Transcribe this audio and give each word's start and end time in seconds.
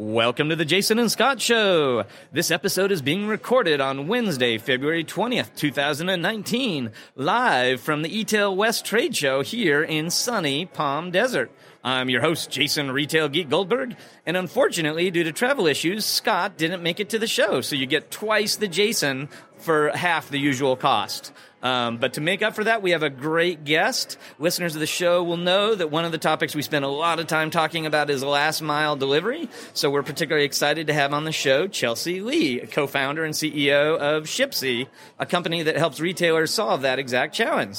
Welcome 0.00 0.48
to 0.48 0.56
the 0.56 0.64
Jason 0.64 0.98
and 0.98 1.12
Scot 1.12 1.42
Show. 1.42 2.04
This 2.32 2.50
episode 2.50 2.90
is 2.90 3.02
being 3.02 3.26
recorded 3.26 3.82
on 3.82 4.08
Wednesday, 4.08 4.56
February 4.56 5.04
20th, 5.04 5.54
2019, 5.56 6.90
live 7.16 7.82
from 7.82 8.00
the 8.00 8.08
eTail 8.08 8.56
West 8.56 8.86
Trade 8.86 9.14
Show 9.14 9.42
here 9.42 9.82
in 9.82 10.08
sunny 10.08 10.64
Palm 10.64 11.10
Desert. 11.10 11.50
I'm 11.84 12.08
your 12.08 12.22
host, 12.22 12.50
Jason 12.50 12.90
Retail 12.90 13.28
Geek 13.28 13.50
Goldberg, 13.50 13.94
and 14.24 14.38
unfortunately, 14.38 15.10
due 15.10 15.24
to 15.24 15.32
travel 15.32 15.66
issues, 15.66 16.06
Scot 16.06 16.56
didn't 16.56 16.82
make 16.82 16.98
it 16.98 17.10
to 17.10 17.18
the 17.18 17.26
show, 17.26 17.60
so 17.60 17.76
you 17.76 17.84
get 17.84 18.10
twice 18.10 18.56
the 18.56 18.68
Jason 18.68 19.28
for 19.58 19.90
half 19.90 20.30
the 20.30 20.38
usual 20.38 20.76
cost. 20.76 21.30
Um, 21.62 21.98
but 21.98 22.14
to 22.14 22.20
make 22.20 22.42
up 22.42 22.54
for 22.54 22.64
that, 22.64 22.82
we 22.82 22.92
have 22.92 23.02
a 23.02 23.10
great 23.10 23.64
guest. 23.64 24.16
Listeners 24.38 24.74
of 24.74 24.80
the 24.80 24.86
show 24.86 25.22
will 25.22 25.36
know 25.36 25.74
that 25.74 25.90
one 25.90 26.04
of 26.04 26.12
the 26.12 26.18
topics 26.18 26.54
we 26.54 26.62
spend 26.62 26.84
a 26.84 26.88
lot 26.88 27.20
of 27.20 27.26
time 27.26 27.50
talking 27.50 27.86
about 27.86 28.10
is 28.10 28.22
last 28.24 28.62
mile 28.62 28.96
delivery. 28.96 29.48
So 29.74 29.90
we're 29.90 30.02
particularly 30.02 30.46
excited 30.46 30.86
to 30.86 30.92
have 30.92 31.12
on 31.12 31.24
the 31.24 31.32
show 31.32 31.68
Chelsie 31.68 32.24
Lee, 32.24 32.60
co-founder 32.60 33.24
and 33.24 33.34
CEO 33.34 33.98
of 33.98 34.24
Shipsi, 34.24 34.88
a 35.18 35.26
company 35.26 35.62
that 35.62 35.76
helps 35.76 36.00
retailers 36.00 36.50
solve 36.50 36.82
that 36.82 36.98
exact 36.98 37.34
challenge. 37.34 37.78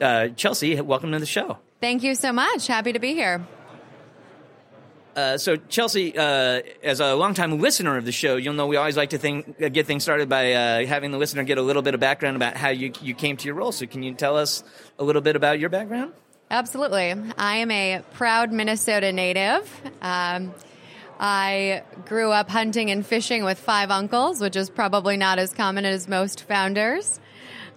Uh, 0.00 0.28
Chelsie, 0.34 0.80
welcome 0.80 1.12
to 1.12 1.18
the 1.18 1.26
show. 1.26 1.58
Thank 1.80 2.02
you 2.02 2.14
so 2.14 2.32
much. 2.32 2.66
Happy 2.66 2.92
to 2.92 2.98
be 2.98 3.14
here. 3.14 3.44
Uh, 5.14 5.36
so 5.36 5.56
Chelsie, 5.56 6.16
uh, 6.16 6.62
as 6.82 7.00
a 7.00 7.14
longtime 7.14 7.60
listener 7.60 7.98
of 7.98 8.04
the 8.04 8.12
show, 8.12 8.36
you'll 8.36 8.54
know 8.54 8.66
we 8.66 8.76
always 8.76 8.96
like 8.96 9.10
to 9.10 9.18
think, 9.18 9.60
uh, 9.62 9.68
get 9.68 9.86
things 9.86 10.02
started 10.02 10.28
by 10.28 10.52
uh, 10.54 10.86
having 10.86 11.10
the 11.10 11.18
listener 11.18 11.42
get 11.44 11.58
a 11.58 11.62
little 11.62 11.82
bit 11.82 11.94
of 11.94 12.00
background 12.00 12.36
about 12.36 12.56
how 12.56 12.70
you 12.70 12.92
you 13.02 13.14
came 13.14 13.36
to 13.36 13.46
your 13.46 13.54
role. 13.54 13.72
So 13.72 13.86
can 13.86 14.02
you 14.02 14.14
tell 14.14 14.36
us 14.36 14.64
a 14.98 15.04
little 15.04 15.22
bit 15.22 15.36
about 15.36 15.58
your 15.58 15.68
background? 15.68 16.12
Absolutely. 16.50 17.14
I 17.36 17.56
am 17.56 17.70
a 17.70 18.02
proud 18.14 18.52
Minnesota 18.52 19.12
native. 19.12 19.70
Um, 20.00 20.54
I 21.20 21.82
grew 22.06 22.30
up 22.30 22.50
hunting 22.50 22.90
and 22.90 23.06
fishing 23.06 23.44
with 23.44 23.58
five 23.58 23.90
uncles, 23.90 24.40
which 24.40 24.56
is 24.56 24.70
probably 24.70 25.16
not 25.16 25.38
as 25.38 25.52
common 25.52 25.84
as 25.84 26.08
most 26.08 26.44
founders. 26.44 27.20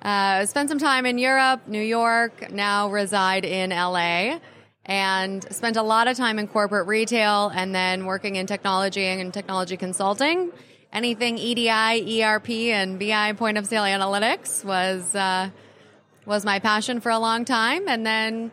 Uh, 0.01 0.45
spent 0.45 0.69
some 0.69 0.79
time 0.79 1.05
in 1.05 1.17
Europe, 1.17 1.67
New 1.67 1.81
York, 1.81 2.51
now 2.51 2.89
reside 2.89 3.43
in 3.43 3.71
LA 3.71 4.39
and 4.85 5.43
spent 5.53 5.77
a 5.77 5.81
lot 5.81 6.07
of 6.07 6.15
time 6.15 6.37
in 6.37 6.47
corporate 6.47 6.87
retail 6.87 7.49
and 7.53 7.73
then 7.73 8.05
working 8.05 8.35
in 8.35 8.45
technology 8.45 9.03
and 9.05 9.33
technology 9.33 9.77
consulting. 9.77 10.51
Anything 10.93 11.37
EDI, 11.37 12.23
ERP, 12.23 12.49
and 12.49 12.99
BI 12.99 13.33
point 13.33 13.57
of 13.57 13.65
sale 13.65 13.83
analytics 13.83 14.63
was 14.63 15.13
uh, 15.15 15.49
was 16.25 16.45
my 16.45 16.59
passion 16.59 17.01
for 17.01 17.11
a 17.11 17.19
long 17.19 17.45
time. 17.45 17.87
And 17.87 18.05
then 18.05 18.51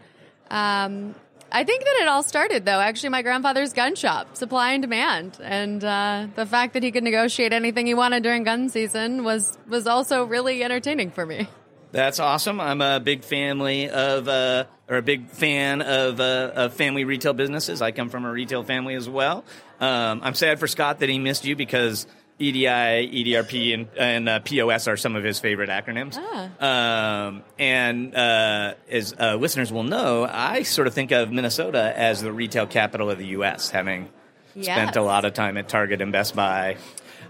um, 0.50 1.14
I 1.52 1.64
think 1.64 1.84
that 1.84 1.98
it 2.00 2.08
all 2.08 2.22
started 2.22 2.64
though. 2.64 2.80
Actually, 2.80 3.10
my 3.10 3.22
grandfather's 3.22 3.74
gun 3.74 3.94
shop, 3.94 4.36
supply 4.36 4.72
and 4.72 4.82
demand, 4.82 5.38
and 5.42 5.84
uh, 5.84 6.26
the 6.34 6.46
fact 6.46 6.72
that 6.72 6.82
he 6.82 6.90
could 6.90 7.04
negotiate 7.04 7.52
anything 7.52 7.86
he 7.86 7.94
wanted 7.94 8.22
during 8.22 8.42
gun 8.42 8.70
season 8.70 9.22
was 9.22 9.56
was 9.68 9.86
also 9.86 10.24
really 10.24 10.64
entertaining 10.64 11.10
for 11.10 11.26
me. 11.26 11.46
That's 11.92 12.18
awesome. 12.20 12.58
I'm 12.60 12.80
a 12.80 13.00
big 13.00 13.22
family 13.22 13.88
of, 13.88 14.26
uh, 14.26 14.64
or 14.88 14.96
a 14.96 15.02
big 15.02 15.28
fan 15.28 15.82
of, 15.82 16.20
uh, 16.20 16.50
of 16.54 16.74
family 16.74 17.04
retail 17.04 17.34
businesses. 17.34 17.82
I 17.82 17.92
come 17.92 18.08
from 18.08 18.24
a 18.24 18.32
retail 18.32 18.62
family 18.64 18.94
as 18.94 19.08
well. 19.08 19.44
Um, 19.78 20.20
I'm 20.22 20.34
sad 20.34 20.58
for 20.58 20.66
Scot 20.66 21.00
that 21.00 21.10
he 21.10 21.18
missed 21.18 21.44
you 21.44 21.54
because 21.54 22.06
EDI, 22.38 22.66
EDRP, 22.66 23.74
and, 23.74 23.88
and 23.98 24.28
uh, 24.28 24.40
POS 24.40 24.88
are 24.88 24.96
some 24.96 25.16
of 25.16 25.22
his 25.22 25.38
favorite 25.38 25.68
acronyms. 25.68 26.18
Ah. 26.18 27.26
Um, 27.26 27.42
and 27.58 28.14
uh, 28.14 28.74
as 28.90 29.14
uh, 29.18 29.36
listeners 29.36 29.70
will 29.70 29.84
know, 29.84 30.26
I 30.28 30.62
sort 30.62 30.86
of 30.86 30.94
think 30.94 31.12
of 31.12 31.30
Minnesota 31.30 31.92
as 31.94 32.22
the 32.22 32.32
retail 32.32 32.66
capital 32.66 33.10
of 33.10 33.18
the 33.18 33.26
U.S., 33.26 33.70
having 33.70 34.08
yes. 34.54 34.64
spent 34.64 34.96
a 34.96 35.02
lot 35.02 35.24
of 35.24 35.34
time 35.34 35.58
at 35.58 35.68
Target 35.68 36.00
and 36.00 36.10
Best 36.10 36.34
Buy. 36.34 36.78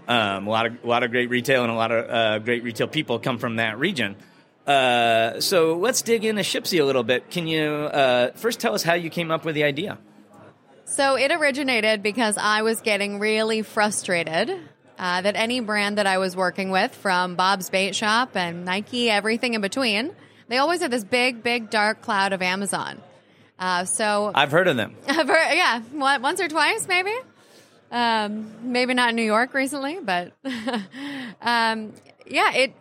Um, 0.07 0.47
a 0.47 0.49
lot 0.49 0.65
of 0.65 0.83
a 0.83 0.87
lot 0.87 1.03
of 1.03 1.11
great 1.11 1.29
retail 1.29 1.63
and 1.63 1.71
a 1.71 1.75
lot 1.75 1.91
of 1.91 2.09
uh, 2.09 2.39
great 2.39 2.63
retail 2.63 2.87
people 2.87 3.19
come 3.19 3.37
from 3.37 3.57
that 3.57 3.79
region. 3.79 4.15
Uh, 4.65 5.41
so 5.41 5.77
let's 5.77 6.01
dig 6.01 6.23
into 6.23 6.41
Shipsi 6.41 6.81
a 6.81 6.85
little 6.85 7.03
bit. 7.03 7.29
Can 7.29 7.47
you 7.47 7.65
uh, 7.65 8.31
first 8.35 8.59
tell 8.59 8.73
us 8.73 8.83
how 8.83 8.93
you 8.93 9.09
came 9.09 9.31
up 9.31 9.43
with 9.45 9.55
the 9.55 9.63
idea? 9.63 9.97
So 10.85 11.15
it 11.17 11.31
originated 11.31 12.03
because 12.03 12.37
I 12.37 12.61
was 12.61 12.81
getting 12.81 13.19
really 13.19 13.61
frustrated 13.61 14.51
uh, 14.97 15.21
that 15.21 15.35
any 15.35 15.59
brand 15.59 15.97
that 15.97 16.07
I 16.07 16.17
was 16.17 16.35
working 16.35 16.69
with, 16.69 16.93
from 16.93 17.35
Bob's 17.35 17.69
Bait 17.69 17.95
Shop 17.95 18.35
and 18.35 18.63
Nike, 18.63 19.09
everything 19.09 19.53
in 19.53 19.61
between, 19.61 20.13
they 20.47 20.57
always 20.57 20.81
have 20.81 20.91
this 20.91 21.03
big, 21.03 21.43
big 21.43 21.69
dark 21.69 22.01
cloud 22.01 22.31
of 22.31 22.41
Amazon. 22.41 23.01
Uh, 23.57 23.85
so 23.85 24.31
I've 24.33 24.51
heard 24.51 24.67
of 24.67 24.77
them. 24.77 24.95
I've 25.07 25.27
heard, 25.27 25.55
yeah, 25.55 25.79
what, 25.93 26.21
once 26.21 26.39
or 26.39 26.47
twice, 26.47 26.87
maybe. 26.87 27.13
Um, 27.91 28.71
maybe 28.71 28.93
not 28.93 29.09
in 29.09 29.15
New 29.15 29.23
York 29.23 29.53
recently, 29.53 29.99
but 29.99 30.33
um, 31.41 31.93
yeah, 32.25 32.53
it 32.53 32.75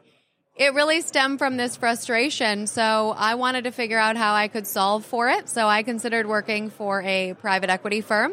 it 0.64 0.74
really 0.74 1.00
stemmed 1.00 1.38
from 1.38 1.56
this 1.56 1.76
frustration. 1.76 2.66
So 2.66 3.14
I 3.16 3.34
wanted 3.34 3.64
to 3.64 3.72
figure 3.72 3.98
out 3.98 4.16
how 4.16 4.34
I 4.34 4.48
could 4.48 4.66
solve 4.66 5.04
for 5.04 5.28
it. 5.28 5.48
So 5.48 5.66
I 5.66 5.82
considered 5.82 6.26
working 6.26 6.70
for 6.70 7.02
a 7.02 7.34
private 7.34 7.68
equity 7.68 8.00
firm. 8.00 8.32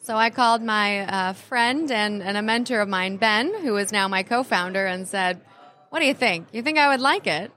So 0.00 0.16
I 0.16 0.30
called 0.30 0.62
my 0.62 1.00
uh, 1.00 1.32
friend 1.34 1.90
and, 1.92 2.22
and 2.22 2.36
a 2.36 2.42
mentor 2.42 2.80
of 2.80 2.88
mine, 2.88 3.16
Ben, 3.16 3.62
who 3.62 3.76
is 3.76 3.92
now 3.92 4.08
my 4.08 4.24
co 4.24 4.42
founder, 4.42 4.84
and 4.84 5.06
said, 5.06 5.40
What 5.90 6.00
do 6.00 6.06
you 6.06 6.14
think? 6.14 6.48
You 6.52 6.62
think 6.62 6.78
I 6.78 6.88
would 6.88 7.00
like 7.00 7.28
it? 7.28 7.52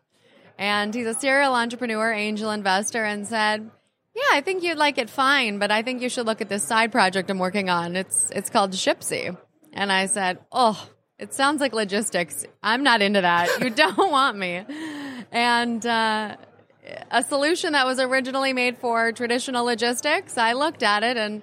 And 0.59 0.93
he's 0.93 1.07
a 1.07 1.15
serial 1.15 1.55
entrepreneur, 1.55 2.13
angel 2.13 2.51
investor, 2.51 3.03
and 3.03 3.27
said, 3.27 3.71
Yeah, 4.15 4.29
I 4.33 4.41
think 4.41 4.61
you'd 4.61 4.77
like 4.77 4.99
it 4.99 5.09
fine, 5.09 5.57
but 5.57 5.71
I 5.71 5.81
think 5.81 6.03
you 6.03 6.09
should 6.09 6.27
look 6.27 6.39
at 6.39 6.49
this 6.49 6.63
side 6.63 6.91
project 6.91 7.31
I'm 7.31 7.39
working 7.39 7.71
on. 7.71 7.95
It's, 7.95 8.29
it's 8.29 8.51
called 8.51 8.73
Shipsi. 8.73 9.35
And 9.73 9.91
I 9.91 10.05
said, 10.05 10.37
Oh, 10.51 10.87
it 11.17 11.33
sounds 11.33 11.61
like 11.61 11.73
logistics. 11.73 12.45
I'm 12.61 12.83
not 12.83 13.01
into 13.01 13.21
that. 13.21 13.59
You 13.61 13.69
don't 13.83 14.11
want 14.11 14.37
me. 14.37 14.65
And 15.31 15.85
uh, 15.85 16.35
a 17.11 17.23
solution 17.23 17.73
that 17.73 17.85
was 17.85 17.99
originally 17.99 18.53
made 18.53 18.77
for 18.77 19.11
traditional 19.11 19.65
logistics, 19.65 20.37
I 20.37 20.53
looked 20.53 20.83
at 20.83 21.03
it 21.03 21.17
and 21.17 21.41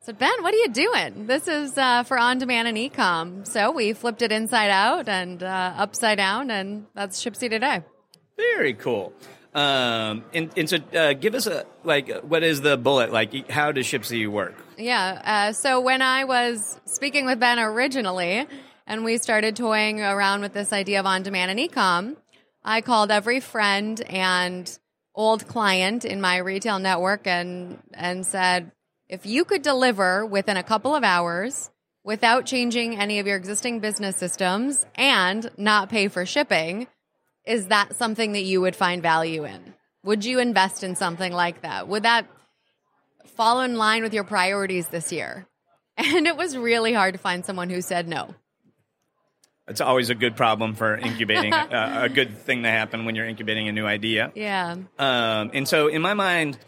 said, 0.00 0.18
Ben, 0.18 0.42
what 0.42 0.54
are 0.54 0.58
you 0.58 0.68
doing? 0.68 1.26
This 1.26 1.48
is 1.48 1.76
uh, 1.76 2.02
for 2.04 2.18
on 2.18 2.38
demand 2.38 2.68
and 2.68 2.78
e-com. 2.78 3.44
So 3.44 3.70
we 3.70 3.92
flipped 3.92 4.22
it 4.22 4.32
inside 4.32 4.70
out 4.70 5.08
and 5.08 5.42
uh, 5.42 5.74
upside 5.76 6.16
down, 6.16 6.50
and 6.50 6.86
that's 6.94 7.22
Shipsi 7.22 7.50
today. 7.50 7.82
Very 8.36 8.72
cool. 8.74 9.12
Um, 9.54 10.24
and, 10.32 10.50
and 10.56 10.70
so, 10.70 10.78
uh, 10.94 11.12
give 11.12 11.34
us 11.34 11.46
a 11.46 11.66
like, 11.82 12.08
what 12.22 12.42
is 12.42 12.60
the 12.60 12.76
bullet? 12.76 13.12
Like, 13.12 13.50
how 13.50 13.72
does 13.72 13.84
Shipsi 13.84 14.28
work? 14.28 14.54
Yeah. 14.78 15.20
Uh, 15.24 15.52
so 15.52 15.80
when 15.80 16.02
I 16.02 16.24
was 16.24 16.80
speaking 16.86 17.26
with 17.26 17.40
Ben 17.40 17.58
originally, 17.58 18.46
and 18.90 19.04
we 19.04 19.18
started 19.18 19.54
toying 19.54 20.00
around 20.00 20.40
with 20.40 20.52
this 20.52 20.72
idea 20.72 20.98
of 20.98 21.06
on 21.06 21.22
demand 21.22 21.52
and 21.52 21.60
ecom, 21.60 22.16
I 22.64 22.80
called 22.80 23.12
every 23.12 23.38
friend 23.38 24.00
and 24.00 24.78
old 25.14 25.46
client 25.46 26.04
in 26.04 26.20
my 26.20 26.38
retail 26.38 26.80
network 26.80 27.24
and 27.28 27.78
and 27.94 28.26
said, 28.26 28.72
if 29.08 29.24
you 29.24 29.44
could 29.44 29.62
deliver 29.62 30.26
within 30.26 30.56
a 30.56 30.64
couple 30.64 30.96
of 30.96 31.04
hours 31.04 31.70
without 32.02 32.46
changing 32.46 32.98
any 32.98 33.20
of 33.20 33.28
your 33.28 33.36
existing 33.36 33.78
business 33.78 34.16
systems 34.16 34.84
and 34.96 35.48
not 35.56 35.88
pay 35.88 36.08
for 36.08 36.26
shipping, 36.26 36.88
is 37.46 37.66
that 37.66 37.94
something 37.94 38.32
that 38.32 38.42
you 38.42 38.60
would 38.60 38.74
find 38.74 39.02
value 39.02 39.44
in? 39.44 39.74
Would 40.02 40.24
you 40.24 40.40
invest 40.40 40.82
in 40.82 40.96
something 40.96 41.32
like 41.32 41.62
that? 41.62 41.86
Would 41.86 42.02
that 42.02 42.26
fall 43.36 43.60
in 43.60 43.76
line 43.76 44.02
with 44.02 44.14
your 44.14 44.24
priorities 44.24 44.88
this 44.88 45.12
year? 45.12 45.46
And 45.96 46.26
it 46.26 46.36
was 46.36 46.56
really 46.56 46.94
hard 46.94 47.12
to 47.12 47.20
find 47.20 47.44
someone 47.44 47.68
who 47.68 47.82
said 47.82 48.08
no. 48.08 48.34
It's 49.70 49.80
always 49.80 50.10
a 50.10 50.14
good 50.14 50.36
problem 50.36 50.74
for 50.74 50.96
incubating, 50.96 51.52
uh, 51.54 52.00
a 52.02 52.08
good 52.08 52.36
thing 52.38 52.64
to 52.64 52.68
happen 52.68 53.04
when 53.04 53.14
you're 53.14 53.26
incubating 53.26 53.68
a 53.68 53.72
new 53.72 53.86
idea. 53.86 54.32
Yeah. 54.34 54.76
Um, 54.98 55.50
and 55.54 55.66
so, 55.66 55.88
in 55.88 56.02
my 56.02 56.14
mind, 56.14 56.58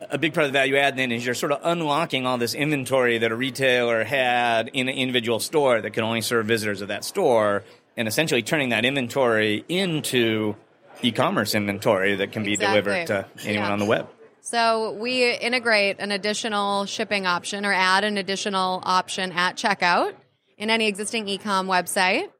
a 0.00 0.18
big 0.18 0.34
part 0.34 0.46
of 0.46 0.52
the 0.52 0.58
value 0.58 0.76
add 0.76 0.96
then 0.96 1.12
is 1.12 1.24
you're 1.24 1.34
sort 1.34 1.52
of 1.52 1.60
unlocking 1.62 2.26
all 2.26 2.38
this 2.38 2.54
inventory 2.54 3.18
that 3.18 3.30
a 3.30 3.36
retailer 3.36 4.04
had 4.04 4.68
in 4.72 4.88
an 4.88 4.94
individual 4.94 5.40
store 5.40 5.80
that 5.80 5.92
can 5.92 6.04
only 6.04 6.20
serve 6.20 6.46
visitors 6.46 6.80
of 6.80 6.88
that 6.88 7.04
store, 7.04 7.64
and 7.96 8.08
essentially 8.08 8.42
turning 8.42 8.70
that 8.70 8.84
inventory 8.84 9.64
into 9.68 10.56
e-commerce 11.02 11.54
inventory 11.54 12.16
that 12.16 12.32
can 12.32 12.44
be 12.44 12.54
exactly. 12.54 12.80
delivered 12.80 13.06
to 13.06 13.26
anyone 13.46 13.66
yeah. 13.66 13.72
on 13.72 13.78
the 13.78 13.84
web. 13.84 14.08
So 14.40 14.92
we 14.92 15.30
integrate 15.34 16.00
an 16.00 16.10
additional 16.10 16.86
shipping 16.86 17.26
option 17.26 17.66
or 17.66 17.72
add 17.72 18.04
an 18.04 18.16
additional 18.16 18.80
option 18.84 19.32
at 19.32 19.56
checkout 19.56 20.14
in 20.56 20.70
any 20.70 20.86
existing 20.86 21.28
e-com 21.28 21.66
website. 21.66 22.30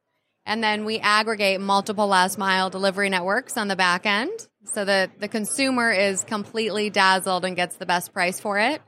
And 0.49 0.63
then 0.63 0.83
we 0.83 0.97
aggregate 0.97 1.61
multiple 1.61 2.07
last 2.07 2.39
mile 2.39 2.71
delivery 2.71 3.07
networks 3.07 3.55
on 3.55 3.67
the 3.67 3.75
back 3.75 4.07
end 4.07 4.47
so 4.63 4.83
that 4.83 5.19
the 5.19 5.27
consumer 5.27 5.91
is 5.91 6.23
completely 6.23 6.89
dazzled 6.89 7.45
and 7.45 7.55
gets 7.55 7.75
the 7.75 7.85
best 7.85 8.13
price 8.13 8.39
for 8.39 8.57
it. 8.57 8.81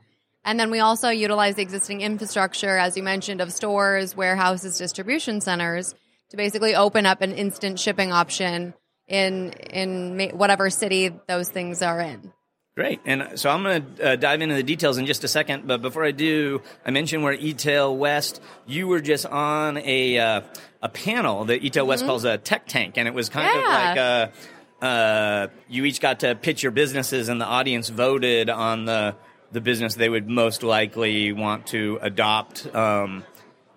And 0.44 0.58
then 0.58 0.72
we 0.72 0.80
also 0.80 1.10
utilize 1.10 1.54
the 1.54 1.62
existing 1.62 2.00
infrastructure, 2.00 2.76
as 2.76 2.96
you 2.96 3.04
mentioned, 3.04 3.40
of 3.40 3.52
stores, 3.52 4.16
warehouses, 4.16 4.76
distribution 4.76 5.40
centers 5.40 5.94
to 6.30 6.36
basically 6.36 6.74
open 6.74 7.06
up 7.06 7.22
an 7.22 7.30
instant 7.30 7.78
shipping 7.78 8.10
option 8.10 8.74
in 9.06 9.52
in 9.52 10.30
whatever 10.30 10.68
city 10.68 11.12
those 11.28 11.48
things 11.48 11.80
are 11.80 12.00
in. 12.00 12.32
Great. 12.74 13.00
And 13.04 13.38
so 13.38 13.50
I'm 13.50 13.62
going 13.62 13.96
to 13.96 14.12
uh, 14.12 14.16
dive 14.16 14.40
into 14.40 14.54
the 14.54 14.62
details 14.62 14.96
in 14.96 15.04
just 15.04 15.24
a 15.24 15.28
second. 15.28 15.66
But 15.66 15.82
before 15.82 16.04
I 16.04 16.10
do, 16.10 16.62
I 16.86 16.90
mentioned 16.90 17.22
we're 17.22 17.36
eTail 17.36 17.94
West. 17.94 18.40
You 18.66 18.88
were 18.88 19.00
just 19.00 19.26
on 19.26 19.76
a 19.76 20.18
uh, 20.18 20.40
a 20.80 20.88
panel 20.88 21.44
that 21.44 21.60
eTail 21.60 21.70
mm-hmm. 21.70 21.88
West 21.88 22.06
calls 22.06 22.24
a 22.24 22.38
tech 22.38 22.66
tank, 22.66 22.96
and 22.96 23.06
it 23.06 23.12
was 23.12 23.28
kind 23.28 23.46
yeah. 23.46 23.60
of 23.60 23.66
like 23.66 23.96
a, 23.98 24.32
uh, 24.80 24.86
uh, 24.86 25.48
you 25.68 25.84
each 25.84 26.00
got 26.00 26.20
to 26.20 26.34
pitch 26.34 26.62
your 26.62 26.72
businesses, 26.72 27.28
and 27.28 27.38
the 27.38 27.44
audience 27.44 27.90
voted 27.90 28.48
on 28.48 28.86
the 28.86 29.16
the 29.52 29.60
business 29.60 29.94
they 29.94 30.08
would 30.08 30.28
most 30.28 30.62
likely 30.62 31.30
want 31.34 31.66
to 31.68 31.98
adopt. 32.00 32.74
Um, 32.74 33.22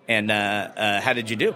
and 0.08 0.30
uh, 0.30 0.34
uh, 0.34 1.00
how 1.02 1.12
did 1.12 1.28
you 1.28 1.36
do? 1.36 1.54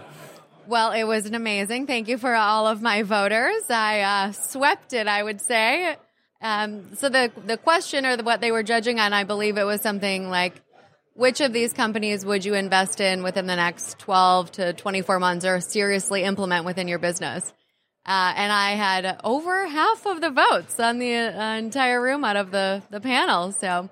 Well, 0.66 0.92
it 0.92 1.04
was 1.04 1.24
an 1.24 1.34
amazing. 1.34 1.86
Thank 1.86 2.08
you 2.08 2.18
for 2.18 2.34
all 2.34 2.66
of 2.66 2.82
my 2.82 3.02
voters. 3.02 3.70
I 3.70 4.00
uh, 4.00 4.32
swept 4.32 4.92
it, 4.92 5.08
I 5.08 5.22
would 5.22 5.40
say. 5.40 5.96
Um, 6.42 6.94
so 6.96 7.08
the 7.08 7.30
the 7.44 7.56
question 7.56 8.06
or 8.06 8.16
the, 8.16 8.22
what 8.22 8.40
they 8.40 8.50
were 8.50 8.62
judging 8.62 8.98
on, 8.98 9.12
I 9.12 9.24
believe 9.24 9.58
it 9.58 9.64
was 9.64 9.80
something 9.82 10.30
like, 10.30 10.60
which 11.14 11.40
of 11.40 11.52
these 11.52 11.72
companies 11.72 12.24
would 12.24 12.44
you 12.44 12.54
invest 12.54 13.00
in 13.00 13.22
within 13.22 13.46
the 13.46 13.56
next 13.56 13.98
12 13.98 14.52
to 14.52 14.72
24 14.72 15.18
months 15.18 15.44
or 15.44 15.60
seriously 15.60 16.22
implement 16.22 16.64
within 16.64 16.88
your 16.88 16.98
business? 16.98 17.52
Uh, 18.06 18.32
and 18.34 18.50
I 18.50 18.70
had 18.70 19.20
over 19.22 19.66
half 19.66 20.06
of 20.06 20.22
the 20.22 20.30
votes 20.30 20.80
on 20.80 20.98
the 20.98 21.14
uh, 21.14 21.56
entire 21.56 22.00
room 22.00 22.24
out 22.24 22.36
of 22.36 22.50
the, 22.50 22.82
the 22.90 23.00
panel. 23.00 23.52
So 23.52 23.90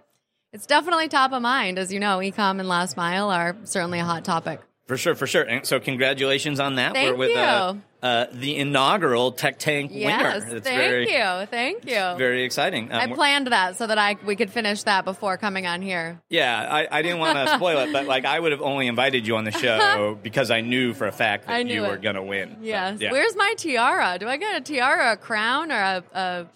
it's 0.52 0.66
definitely 0.66 1.08
top 1.08 1.32
of 1.32 1.42
mind. 1.42 1.78
As 1.78 1.92
you 1.92 2.00
know, 2.00 2.18
ecom 2.18 2.58
and 2.58 2.68
last 2.68 2.96
mile 2.96 3.30
are 3.30 3.56
certainly 3.64 3.98
a 3.98 4.04
hot 4.04 4.24
topic. 4.24 4.60
For 4.88 4.96
sure, 4.96 5.14
for 5.14 5.26
sure. 5.26 5.42
And 5.42 5.66
so, 5.66 5.78
congratulations 5.78 6.60
on 6.60 6.76
that. 6.76 6.94
Thank 6.94 7.10
We're 7.10 7.16
with 7.18 7.30
you. 7.30 7.36
Uh, 7.36 7.76
uh, 8.02 8.26
the 8.32 8.56
inaugural 8.56 9.32
Tech 9.32 9.58
Tank 9.58 9.90
yes, 9.92 10.06
winner. 10.06 10.56
It's 10.56 10.66
thank 10.66 10.80
very, 10.80 11.12
you, 11.12 11.46
thank 11.46 11.84
you. 11.84 12.16
Very 12.16 12.44
exciting. 12.44 12.90
Um, 12.90 12.98
I 12.98 13.06
planned 13.08 13.48
that 13.48 13.76
so 13.76 13.86
that 13.86 13.98
I 13.98 14.16
we 14.24 14.34
could 14.34 14.50
finish 14.50 14.84
that 14.84 15.04
before 15.04 15.36
coming 15.36 15.66
on 15.66 15.82
here. 15.82 16.18
Yeah, 16.30 16.66
I, 16.70 16.88
I 16.90 17.02
didn't 17.02 17.18
want 17.18 17.36
to 17.36 17.54
spoil 17.56 17.80
it, 17.80 17.92
but 17.92 18.06
like 18.06 18.24
I 18.24 18.40
would 18.40 18.52
have 18.52 18.62
only 18.62 18.86
invited 18.86 19.26
you 19.26 19.36
on 19.36 19.44
the 19.44 19.50
show 19.50 20.18
because 20.22 20.50
I 20.50 20.62
knew 20.62 20.94
for 20.94 21.06
a 21.06 21.12
fact 21.12 21.48
that 21.48 21.66
you 21.66 21.84
it. 21.84 21.88
were 21.90 21.98
going 21.98 22.14
to 22.14 22.22
win. 22.22 22.56
Yes. 22.62 22.98
yeah. 22.98 23.12
Where's 23.12 23.36
my 23.36 23.54
tiara? 23.58 24.16
Do 24.18 24.26
I 24.26 24.38
get 24.38 24.56
a 24.56 24.60
tiara, 24.62 25.12
a 25.12 25.16
crown, 25.18 25.70
or 25.70 25.80
a, 25.80 26.04
a 26.14 26.46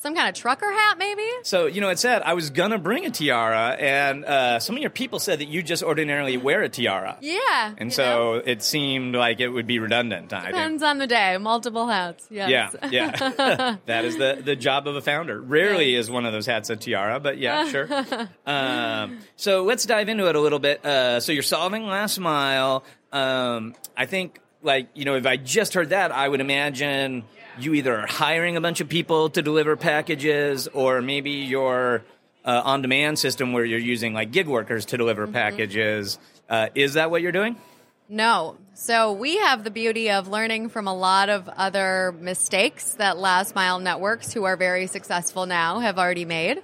some 0.00 0.14
kind 0.14 0.28
of 0.28 0.34
trucker 0.34 0.70
hat, 0.70 0.96
maybe? 0.96 1.26
So, 1.42 1.66
you 1.66 1.80
know, 1.80 1.88
it 1.88 1.98
said 1.98 2.22
I 2.22 2.34
was 2.34 2.50
to 2.50 2.78
bring 2.78 3.04
a 3.04 3.10
tiara, 3.10 3.76
and 3.78 4.24
uh, 4.24 4.60
some 4.60 4.76
of 4.76 4.80
your 4.80 4.90
people 4.90 5.18
said 5.18 5.40
that 5.40 5.48
you 5.48 5.62
just 5.62 5.82
ordinarily 5.82 6.36
wear 6.36 6.62
a 6.62 6.68
tiara. 6.68 7.18
Yeah. 7.20 7.74
And 7.76 7.92
so 7.92 8.34
know? 8.34 8.42
it 8.44 8.62
seemed 8.62 9.16
like 9.16 9.40
it 9.40 9.48
would 9.48 9.66
be 9.66 9.78
redundant. 9.80 10.28
Depends 10.28 10.82
on 10.82 10.98
the 10.98 11.06
day. 11.06 11.36
Multiple 11.38 11.88
hats. 11.88 12.26
Yes. 12.30 12.76
Yeah. 12.90 12.90
Yeah. 12.90 13.76
that 13.86 14.04
is 14.04 14.16
the, 14.16 14.40
the 14.42 14.54
job 14.54 14.86
of 14.86 14.94
a 14.94 15.00
founder. 15.00 15.40
Rarely 15.40 15.94
is 15.94 16.10
one 16.10 16.26
of 16.26 16.32
those 16.32 16.46
hats 16.46 16.70
a 16.70 16.76
tiara, 16.76 17.18
but 17.18 17.38
yeah, 17.38 17.68
sure. 17.70 17.88
um, 18.46 19.18
so 19.36 19.64
let's 19.64 19.84
dive 19.84 20.08
into 20.08 20.28
it 20.28 20.36
a 20.36 20.40
little 20.40 20.60
bit. 20.60 20.84
Uh, 20.84 21.18
so 21.18 21.32
you're 21.32 21.42
solving 21.42 21.86
last 21.86 22.18
mile. 22.20 22.84
Um, 23.12 23.74
I 23.96 24.06
think, 24.06 24.40
like, 24.62 24.88
you 24.94 25.04
know, 25.04 25.16
if 25.16 25.26
I 25.26 25.36
just 25.36 25.74
heard 25.74 25.90
that, 25.90 26.12
I 26.12 26.28
would 26.28 26.40
imagine 26.40 27.24
you 27.60 27.74
either 27.74 28.00
are 28.00 28.06
hiring 28.06 28.56
a 28.56 28.60
bunch 28.60 28.80
of 28.80 28.88
people 28.88 29.30
to 29.30 29.42
deliver 29.42 29.76
packages, 29.76 30.68
or 30.68 31.02
maybe 31.02 31.30
your 31.30 32.02
uh, 32.44 32.62
on-demand 32.64 33.18
system 33.18 33.52
where 33.52 33.64
you're 33.64 33.78
using 33.78 34.14
like 34.14 34.30
gig 34.30 34.46
workers 34.46 34.86
to 34.86 34.96
deliver 34.96 35.24
mm-hmm. 35.24 35.34
packages. 35.34 36.18
Uh, 36.48 36.68
is 36.74 36.94
that 36.94 37.10
what 37.10 37.22
you're 37.22 37.32
doing? 37.32 37.56
No. 38.08 38.56
So 38.72 39.12
we 39.12 39.36
have 39.36 39.64
the 39.64 39.70
beauty 39.70 40.10
of 40.10 40.28
learning 40.28 40.70
from 40.70 40.88
a 40.88 40.94
lot 40.94 41.28
of 41.28 41.48
other 41.48 42.14
mistakes 42.18 42.94
that 42.94 43.18
last 43.18 43.54
mile 43.54 43.80
networks, 43.80 44.32
who 44.32 44.44
are 44.44 44.56
very 44.56 44.86
successful 44.86 45.44
now, 45.44 45.80
have 45.80 45.98
already 45.98 46.24
made. 46.24 46.62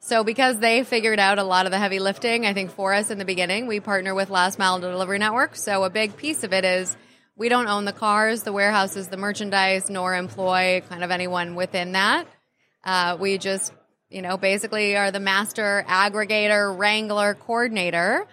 So 0.00 0.24
because 0.24 0.58
they 0.60 0.84
figured 0.84 1.18
out 1.18 1.38
a 1.38 1.42
lot 1.42 1.66
of 1.66 1.72
the 1.72 1.78
heavy 1.78 1.98
lifting, 1.98 2.46
I 2.46 2.54
think 2.54 2.70
for 2.70 2.94
us 2.94 3.10
in 3.10 3.18
the 3.18 3.26
beginning, 3.26 3.66
we 3.66 3.80
partner 3.80 4.14
with 4.14 4.30
last 4.30 4.58
mile 4.58 4.78
delivery 4.78 5.18
networks. 5.18 5.62
So 5.62 5.84
a 5.84 5.90
big 5.90 6.16
piece 6.16 6.44
of 6.44 6.54
it 6.54 6.64
is 6.64 6.96
we 7.38 7.48
don't 7.48 7.68
own 7.68 7.84
the 7.84 7.92
cars, 7.92 8.42
the 8.42 8.52
warehouses, 8.52 9.08
the 9.08 9.16
merchandise, 9.16 9.88
nor 9.88 10.14
employ 10.14 10.82
kind 10.88 11.04
of 11.04 11.12
anyone 11.12 11.54
within 11.54 11.92
that. 11.92 12.26
Uh, 12.84 13.16
we 13.18 13.38
just, 13.38 13.72
you 14.10 14.22
know, 14.22 14.36
basically 14.36 14.96
are 14.96 15.12
the 15.12 15.20
master 15.20 15.84
aggregator, 15.88 16.76
wrangler, 16.76 17.34
coordinator. 17.34 18.26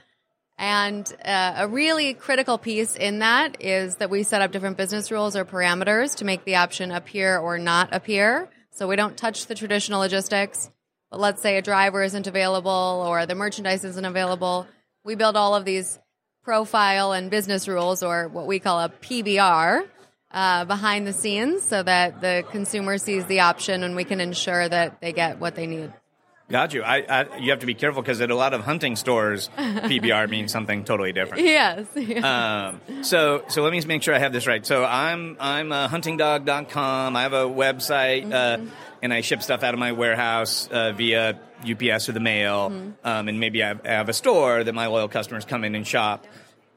And 0.57 1.05
uh, 1.23 1.53
a 1.57 1.67
really 1.67 2.15
critical 2.15 2.57
piece 2.57 2.95
in 2.95 3.19
that 3.19 3.61
is 3.61 3.97
that 3.97 4.09
we 4.09 4.23
set 4.23 4.41
up 4.41 4.51
different 4.51 4.77
business 4.77 5.11
rules 5.11 5.35
or 5.35 5.45
parameters 5.45 6.15
to 6.17 6.25
make 6.25 6.43
the 6.43 6.55
option 6.55 6.91
appear 6.91 7.37
or 7.37 7.59
not 7.59 7.93
appear. 7.93 8.49
So 8.71 8.87
we 8.87 8.95
don't 8.95 9.15
touch 9.15 9.45
the 9.45 9.55
traditional 9.55 9.99
logistics. 9.99 10.71
But 11.11 11.19
let's 11.19 11.41
say 11.41 11.57
a 11.57 11.61
driver 11.61 12.01
isn't 12.01 12.25
available 12.25 13.05
or 13.07 13.27
the 13.27 13.35
merchandise 13.35 13.83
isn't 13.85 14.05
available. 14.05 14.65
We 15.03 15.13
build 15.13 15.35
all 15.35 15.53
of 15.53 15.63
these 15.63 15.99
profile 16.45 17.11
and 17.11 17.29
business 17.29 17.67
rules, 17.67 18.03
or 18.03 18.29
what 18.29 18.45
we 18.45 18.59
call 18.59 18.79
a 18.79 18.89
PBR, 18.89 19.85
uh, 20.31 20.65
behind 20.65 21.07
the 21.07 21.13
scenes 21.13 21.63
so 21.63 21.81
that 21.81 22.21
the 22.21 22.43
consumer 22.51 22.97
sees 22.97 23.25
the 23.25 23.39
option 23.39 23.83
and 23.83 23.95
we 23.95 24.03
can 24.03 24.21
ensure 24.21 24.69
that 24.69 25.01
they 25.01 25.11
get 25.11 25.39
what 25.39 25.55
they 25.55 25.65
need. 25.65 25.91
Got 26.47 26.75
you. 26.75 26.83
I, 26.83 26.97
I, 27.09 27.37
you 27.37 27.49
have 27.49 27.61
to 27.61 27.65
be 27.65 27.73
careful 27.73 28.03
because 28.03 28.21
at 28.21 28.29
a 28.29 28.35
lot 28.35 28.53
of 28.53 28.61
hunting 28.61 28.95
stores, 28.95 29.49
PBR 29.57 30.29
means 30.29 30.51
something 30.51 30.83
totally 30.83 31.11
different. 31.11 31.43
Yes. 31.43 31.87
yes. 31.95 32.23
Um, 32.23 33.03
so 33.03 33.43
so 33.47 33.63
let 33.63 33.71
me 33.71 33.79
just 33.79 33.87
make 33.87 34.03
sure 34.03 34.13
I 34.13 34.19
have 34.19 34.31
this 34.31 34.45
right. 34.45 34.63
So 34.63 34.85
I'm 34.85 35.37
I'm 35.39 35.71
uh, 35.71 35.87
huntingdog.com. 35.87 37.15
I 37.15 37.21
have 37.23 37.33
a 37.33 37.45
website 37.45 38.25
uh, 38.25 38.57
mm-hmm. 38.57 38.67
uh, 38.67 38.71
and 39.01 39.11
I 39.11 39.21
ship 39.21 39.41
stuff 39.41 39.63
out 39.63 39.73
of 39.73 39.79
my 39.79 39.93
warehouse 39.93 40.67
uh, 40.67 40.91
via 40.91 41.39
UPS 41.69 42.09
or 42.09 42.11
the 42.11 42.19
mail, 42.19 42.69
mm-hmm. 42.69 42.91
um, 43.03 43.27
and 43.27 43.39
maybe 43.39 43.63
I 43.63 43.69
have, 43.69 43.81
I 43.85 43.89
have, 43.89 44.09
a 44.09 44.13
store 44.13 44.63
that 44.63 44.73
my 44.73 44.87
loyal 44.87 45.07
customers 45.07 45.45
come 45.45 45.63
in 45.63 45.75
and 45.75 45.85
shop. 45.85 46.25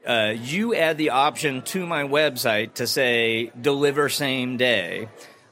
Uh, 0.05 0.33
you 0.35 0.73
add 0.75 0.97
the 0.97 1.11
option 1.11 1.61
to 1.61 1.85
my 1.85 2.03
website 2.03 2.75
to 2.75 2.87
say 2.87 3.51
deliver 3.59 4.09
same 4.09 4.57
day. 4.57 5.09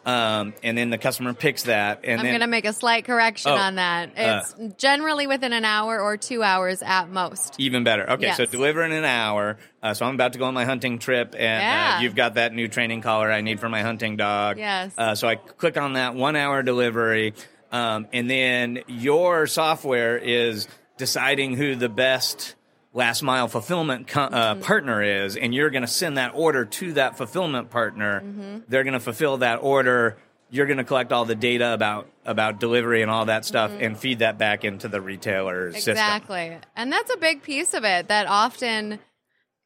Um, 0.07 0.53
and 0.63 0.77
then 0.77 0.89
the 0.89 0.97
customer 0.97 1.33
picks 1.33 1.63
that. 1.63 1.99
And 2.05 2.21
I'm 2.21 2.27
going 2.27 2.39
to 2.39 2.47
make 2.47 2.63
a 2.63 2.71
slight 2.71 3.03
correction 3.03 3.51
oh, 3.51 3.55
on 3.55 3.75
that. 3.75 4.09
Uh, 4.11 4.13
it's 4.15 4.53
uh, 4.53 4.69
generally 4.77 5.27
within 5.27 5.51
an 5.51 5.65
hour 5.65 5.99
or 5.99 6.15
two 6.15 6.43
hours 6.43 6.81
at 6.81 7.09
most. 7.09 7.59
Even 7.59 7.83
better. 7.83 8.11
Okay, 8.11 8.27
yes. 8.27 8.37
so 8.37 8.45
deliver 8.45 8.83
in 8.83 8.93
an 8.93 9.03
hour. 9.03 9.57
Uh, 9.83 9.93
so 9.93 10.05
I'm 10.05 10.15
about 10.15 10.31
to 10.31 10.39
go 10.39 10.45
on 10.45 10.53
my 10.53 10.63
hunting 10.63 10.99
trip, 10.99 11.35
and 11.37 11.97
uh, 11.97 12.01
you've 12.01 12.15
got 12.15 12.35
that 12.35 12.53
new 12.53 12.69
training 12.69 13.01
collar 13.01 13.29
I 13.29 13.41
need 13.41 13.59
for 13.59 13.67
my 13.67 13.81
hunting 13.81 14.15
dog. 14.15 14.57
Yes. 14.57 14.93
Uh, 14.97 15.13
so 15.13 15.27
I 15.27 15.35
click 15.35 15.75
on 15.75 15.93
that 15.93 16.15
one 16.15 16.37
hour 16.37 16.63
delivery. 16.63 17.33
Um, 17.71 18.07
and 18.13 18.29
then 18.29 18.83
your 18.87 19.47
software 19.47 20.17
is 20.17 20.67
deciding 20.97 21.55
who 21.55 21.75
the 21.75 21.89
best 21.89 22.55
last 22.93 23.21
mile 23.21 23.47
fulfillment 23.47 24.07
co- 24.07 24.21
uh, 24.23 24.53
mm-hmm. 24.55 24.63
partner 24.63 25.01
is, 25.01 25.37
and 25.37 25.53
you're 25.53 25.69
going 25.69 25.83
to 25.83 25.87
send 25.87 26.17
that 26.17 26.31
order 26.33 26.65
to 26.65 26.93
that 26.93 27.17
fulfillment 27.17 27.69
partner. 27.69 28.21
Mm-hmm. 28.21 28.59
They're 28.67 28.83
going 28.83 28.93
to 28.93 28.99
fulfill 28.99 29.37
that 29.37 29.57
order. 29.61 30.17
You're 30.49 30.65
going 30.65 30.77
to 30.77 30.83
collect 30.83 31.11
all 31.11 31.25
the 31.25 31.35
data 31.35 31.73
about 31.73 32.09
about 32.25 32.59
delivery 32.59 33.01
and 33.01 33.11
all 33.11 33.25
that 33.25 33.45
stuff, 33.45 33.71
mm-hmm. 33.71 33.83
and 33.83 33.97
feed 33.97 34.19
that 34.19 34.37
back 34.37 34.63
into 34.65 34.87
the 34.87 35.01
retailer 35.01 35.67
exactly. 35.67 35.81
system. 35.81 35.93
Exactly, 35.93 36.57
and 36.75 36.91
that's 36.91 37.13
a 37.13 37.17
big 37.17 37.43
piece 37.43 37.73
of 37.73 37.83
it. 37.85 38.07
That 38.07 38.27
often. 38.27 38.99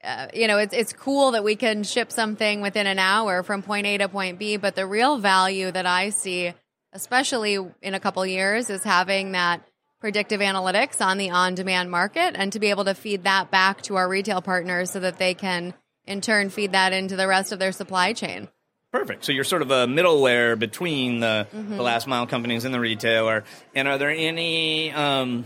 Uh, 0.04 0.26
you 0.34 0.48
know, 0.48 0.58
it's 0.58 0.74
it's 0.74 0.94
cool 0.94 1.30
that 1.30 1.44
we 1.44 1.56
can 1.56 1.84
ship 1.84 2.12
something 2.12 2.62
within 2.62 2.88
an 2.88 2.98
hour 2.98 3.44
from 3.44 3.62
point 3.62 3.86
A 3.86 4.00
to 4.00 4.10
point 4.10 4.40
B, 4.40 4.58
but 4.58 4.76
the 4.76 4.88
real 4.88 5.20
value 5.20 5.70
that 5.70 5.86
I 5.86 6.10
see 6.10 6.56
especially 6.94 7.58
in 7.82 7.94
a 7.94 8.00
couple 8.00 8.26
years, 8.26 8.70
is 8.70 8.84
having 8.84 9.34
that 9.34 9.68
predictive 10.00 10.42
analytics 10.42 11.06
on 11.06 11.18
the 11.18 11.30
on 11.30 11.56
demand 11.56 11.92
market 11.92 12.36
and 12.36 12.52
to 12.54 12.60
be 12.60 12.72
able 12.72 12.86
to 12.86 12.96
feed 12.96 13.24
that 13.24 13.52
back 13.52 13.82
to 13.84 13.96
our 13.96 14.10
retail 14.10 14.42
partners 14.42 14.90
so 14.90 15.00
that 15.00 15.20
they 15.20 15.34
can 15.34 15.74
in 16.06 16.22
turn 16.22 16.50
feed 16.50 16.72
that 16.72 16.92
into 16.92 17.16
the 17.16 17.28
rest 17.28 17.52
of 17.52 17.60
their 17.60 17.72
supply 17.72 18.12
chain. 18.12 18.48
Perfect. 18.92 19.24
So 19.24 19.32
you're 19.32 19.46
sort 19.46 19.62
of 19.62 19.72
a 19.72 19.86
middleware 19.88 20.60
between 20.60 21.22
the, 21.22 21.48
mm-hmm. 21.56 21.78
the 21.78 21.84
last 21.84 22.08
mile 22.08 22.28
companies 22.28 22.66
and 22.66 22.74
the 22.74 22.80
retailer. 22.80 23.46
And 23.74 23.88
are 23.88 23.98
there 23.98 24.10
any 24.10 24.92
um, 24.92 25.46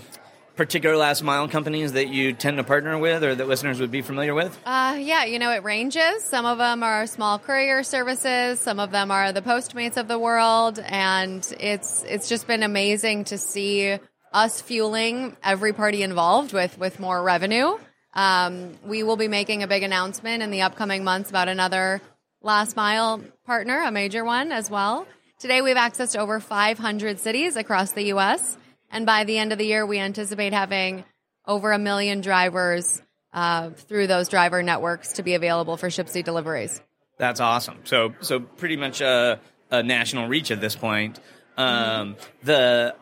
particular 0.55 0.95
last 0.95 1.24
mile 1.24 1.47
companies 1.47 1.93
that 1.93 2.07
you 2.07 2.33
tend 2.33 2.57
to 2.57 2.63
partner 2.63 2.97
with 2.97 3.24
or 3.24 3.35
that 3.35 3.47
listeners 3.47 3.79
would 3.79 3.91
be 3.91 4.01
familiar 4.01 4.33
with? 4.33 4.57
Uh, 4.65 4.97
yeah, 5.00 5.25
you 5.25 5.39
know, 5.39 5.51
it 5.51 5.63
ranges. 5.63 6.24
Some 6.24 6.45
of 6.45 6.57
them 6.57 6.83
are 6.83 7.07
small 7.07 7.39
courier 7.39 7.83
services, 7.83 8.59
some 8.59 8.79
of 8.79 8.91
them 8.91 9.12
are 9.12 9.31
the 9.31 9.41
Postmates 9.41 9.97
of 9.97 10.07
the 10.07 10.19
world, 10.19 10.79
and 10.79 11.45
it's 11.59 12.03
it's 12.03 12.29
just 12.29 12.47
been 12.47 12.63
amazing 12.63 13.25
to 13.25 13.38
see 13.38 13.97
us 14.33 14.62
fueling 14.62 15.35
every 15.43 15.74
party 15.74 16.03
involved 16.03 16.53
with 16.53 16.77
with 16.77 17.00
more 17.00 17.21
revenue. 17.21 17.77
Um, 18.13 18.74
we 18.85 19.03
will 19.03 19.17
be 19.17 19.27
making 19.27 19.63
a 19.63 19.67
big 19.67 19.83
announcement 19.83 20.41
in 20.41 20.50
the 20.50 20.62
upcoming 20.62 21.03
months 21.03 21.29
about 21.29 21.50
another 21.50 22.01
last 22.41 22.75
mile 22.75 23.21
partner, 23.45 23.81
a 23.81 23.91
major 23.91 24.24
one 24.24 24.51
as 24.51 24.69
well. 24.69 25.05
Today, 25.38 25.62
we 25.62 25.69
have 25.69 25.77
access 25.77 26.13
to 26.13 26.19
over 26.19 26.39
500 26.39 27.19
cities 27.19 27.57
across 27.57 27.91
the 27.91 28.03
U.S. 28.03 28.57
And 28.96 29.06
by 29.06 29.25
the 29.25 29.38
end 29.38 29.52
of 29.52 29.58
the 29.58 29.66
year, 29.66 29.86
we 29.86 30.00
anticipate 30.00 30.54
having 30.54 31.04
over 31.46 31.74
a 31.74 31.78
million 31.78 32.22
drivers 32.22 33.02
uh, 33.34 33.72
through 33.72 34.08
those 34.08 34.30
driver 34.30 34.64
networks 34.64 35.14
to 35.14 35.24
be 35.24 35.34
available 35.34 35.75
for 35.75 35.90
Shipsi 35.90 36.24
deliveries. 36.24 36.82
That's 37.18 37.42
awesome. 37.42 37.80
So, 37.84 38.14
so 38.22 38.40
pretty 38.40 38.78
much 38.78 39.02
a, 39.02 39.42
a 39.70 39.84
national 39.84 40.30
reach 40.30 40.50
at 40.50 40.62
this 40.62 40.78
point. 40.78 41.20
Um, 41.58 42.16
the 42.44 42.96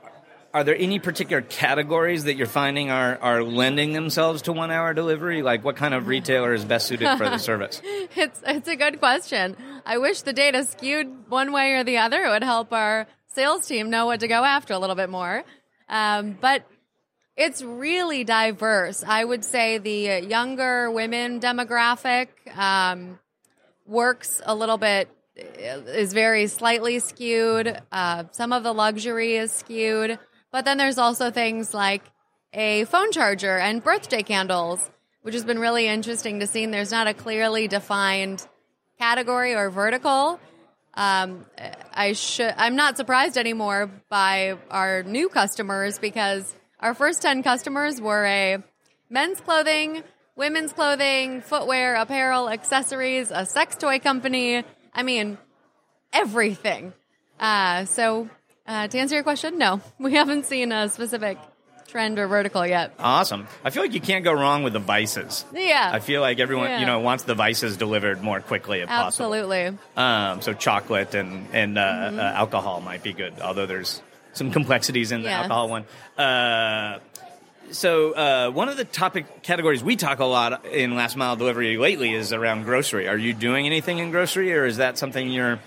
are 0.51 0.63
there 0.63 0.75
any 0.75 0.97
particular 0.97 1.43
categories 1.43 2.23
that 2.23 2.37
you're 2.37 2.47
finding 2.47 2.89
are, 2.89 3.19
are 3.21 3.43
lending 3.43 3.93
themselves 3.93 4.43
to 4.43 4.53
one 4.53 4.71
hour 4.71 4.95
delivery? 4.95 5.43
Like 5.43 5.63
what 5.63 5.75
kind 5.75 5.93
of 5.93 6.07
retailer 6.07 6.55
is 6.55 6.65
best 6.65 6.87
suited 6.87 7.17
for 7.19 7.29
the 7.29 7.37
service? 7.49 7.81
It's 7.83 8.41
it's 8.47 8.67
a 8.67 8.75
good 8.75 8.97
question. 8.97 9.55
I 9.85 9.99
wish 9.99 10.23
the 10.23 10.33
data 10.33 10.63
skewed 10.65 11.29
one 11.29 11.51
way 11.51 11.73
or 11.73 11.83
the 11.83 11.97
other. 11.97 12.23
It 12.23 12.29
would 12.29 12.43
help 12.43 12.73
our 12.73 13.05
sales 13.27 13.67
team 13.67 13.91
know 13.91 14.07
what 14.07 14.21
to 14.21 14.27
go 14.27 14.43
after 14.43 14.73
a 14.73 14.79
little 14.79 14.95
bit 14.95 15.11
more. 15.11 15.43
Um, 15.89 16.37
but 16.39 16.65
it's 17.35 17.61
really 17.63 18.23
diverse. 18.23 19.03
I 19.03 19.23
would 19.23 19.43
say 19.43 19.77
the 19.79 20.25
younger 20.27 20.91
women 20.91 21.39
demographic 21.39 22.27
um, 22.55 23.19
works 23.85 24.41
a 24.45 24.53
little 24.53 24.77
bit 24.77 25.09
is 25.35 26.13
very 26.13 26.47
slightly 26.47 26.99
skewed. 26.99 27.81
Uh, 27.91 28.25
some 28.31 28.53
of 28.53 28.63
the 28.63 28.73
luxury 28.73 29.35
is 29.35 29.51
skewed. 29.51 30.19
But 30.51 30.65
then 30.65 30.77
there's 30.77 30.99
also 30.99 31.31
things 31.31 31.73
like 31.73 32.03
a 32.53 32.85
phone 32.85 33.11
charger 33.11 33.57
and 33.57 33.83
birthday 33.83 34.21
candles, 34.21 34.91
which 35.23 35.33
has 35.33 35.43
been 35.43 35.57
really 35.57 35.87
interesting 35.87 36.39
to 36.39 36.47
see. 36.47 36.63
And 36.63 36.73
there's 36.73 36.91
not 36.91 37.07
a 37.07 37.13
clearly 37.15 37.67
defined 37.67 38.45
category 38.99 39.55
or 39.55 39.71
vertical. 39.71 40.39
Um, 40.95 41.45
I 41.93 42.13
should. 42.13 42.53
I'm 42.57 42.75
not 42.75 42.97
surprised 42.97 43.37
anymore 43.37 43.89
by 44.09 44.57
our 44.69 45.03
new 45.03 45.29
customers 45.29 45.97
because 45.97 46.53
our 46.79 46.93
first 46.93 47.21
ten 47.21 47.41
customers 47.41 47.99
were 47.99 48.25
a 48.25 48.57
men's 49.09 49.41
clothing, 49.41 50.03
women's 50.35 50.71
clothing, 50.73 51.41
footwear, 51.41 51.95
apparel, 51.95 52.49
accessories, 52.49 53.31
a 53.31 53.45
sex 53.45 53.75
toy 53.75 53.99
company. 53.99 54.63
I 54.93 55.03
mean, 55.03 55.37
everything. 56.11 56.93
Uh, 57.39 57.85
so 57.85 58.29
uh, 58.67 58.87
to 58.87 58.97
answer 58.97 59.15
your 59.15 59.23
question, 59.23 59.57
no, 59.57 59.81
we 59.99 60.13
haven't 60.13 60.45
seen 60.45 60.71
a 60.71 60.89
specific 60.89 61.37
trend 61.93 62.17
or 62.17 62.27
vertical 62.27 62.65
yet. 62.65 62.91
Awesome. 62.97 63.47
I 63.63 63.69
feel 63.69 63.83
like 63.83 63.93
you 63.93 64.01
can't 64.01 64.23
go 64.25 64.33
wrong 64.33 64.63
with 64.63 64.73
the 64.73 64.79
vices. 64.79 65.45
Yeah. 65.53 65.91
I 65.93 65.99
feel 65.99 66.21
like 66.21 66.39
everyone, 66.39 66.69
Yeah. 66.69 66.79
you 66.79 66.85
know, 66.87 66.99
wants 66.99 67.23
the 67.23 67.35
vices 67.35 67.77
delivered 67.77 68.21
more 68.23 68.39
quickly 68.41 68.79
if 68.79 68.89
Absolutely. 68.89 69.77
possible. 69.95 70.03
Um, 70.03 70.41
so 70.41 70.53
chocolate 70.53 71.13
and 71.13 71.47
and 71.53 71.77
uh, 71.77 71.81
Mm-hmm. 71.83 72.19
uh, 72.19 72.23
alcohol 72.23 72.81
might 72.81 73.03
be 73.03 73.13
good, 73.13 73.39
although 73.39 73.67
there's 73.67 74.01
some 74.33 74.49
complexities 74.57 75.11
in 75.11 75.21
the 75.21 75.29
Yes. 75.29 75.43
alcohol 75.43 75.69
one. 75.69 75.85
Uh, 76.17 76.97
so 77.71 78.11
uh, 78.13 78.49
one 78.51 78.69
of 78.69 78.77
the 78.77 78.85
topic 78.85 79.43
categories 79.43 79.83
we 79.83 79.95
talk 79.95 80.17
a 80.19 80.25
lot 80.25 80.65
in 80.65 80.95
last 80.95 81.15
mile 81.15 81.35
delivery 81.35 81.77
lately 81.77 82.11
is 82.11 82.33
around 82.33 82.63
grocery. 82.63 83.07
Are 83.07 83.17
you 83.17 83.33
doing 83.33 83.67
anything 83.67 83.99
in 83.99 84.09
grocery, 84.11 84.51
or 84.53 84.65
is 84.65 84.77
that 84.77 84.97
something 84.97 85.29
you're 85.29 85.59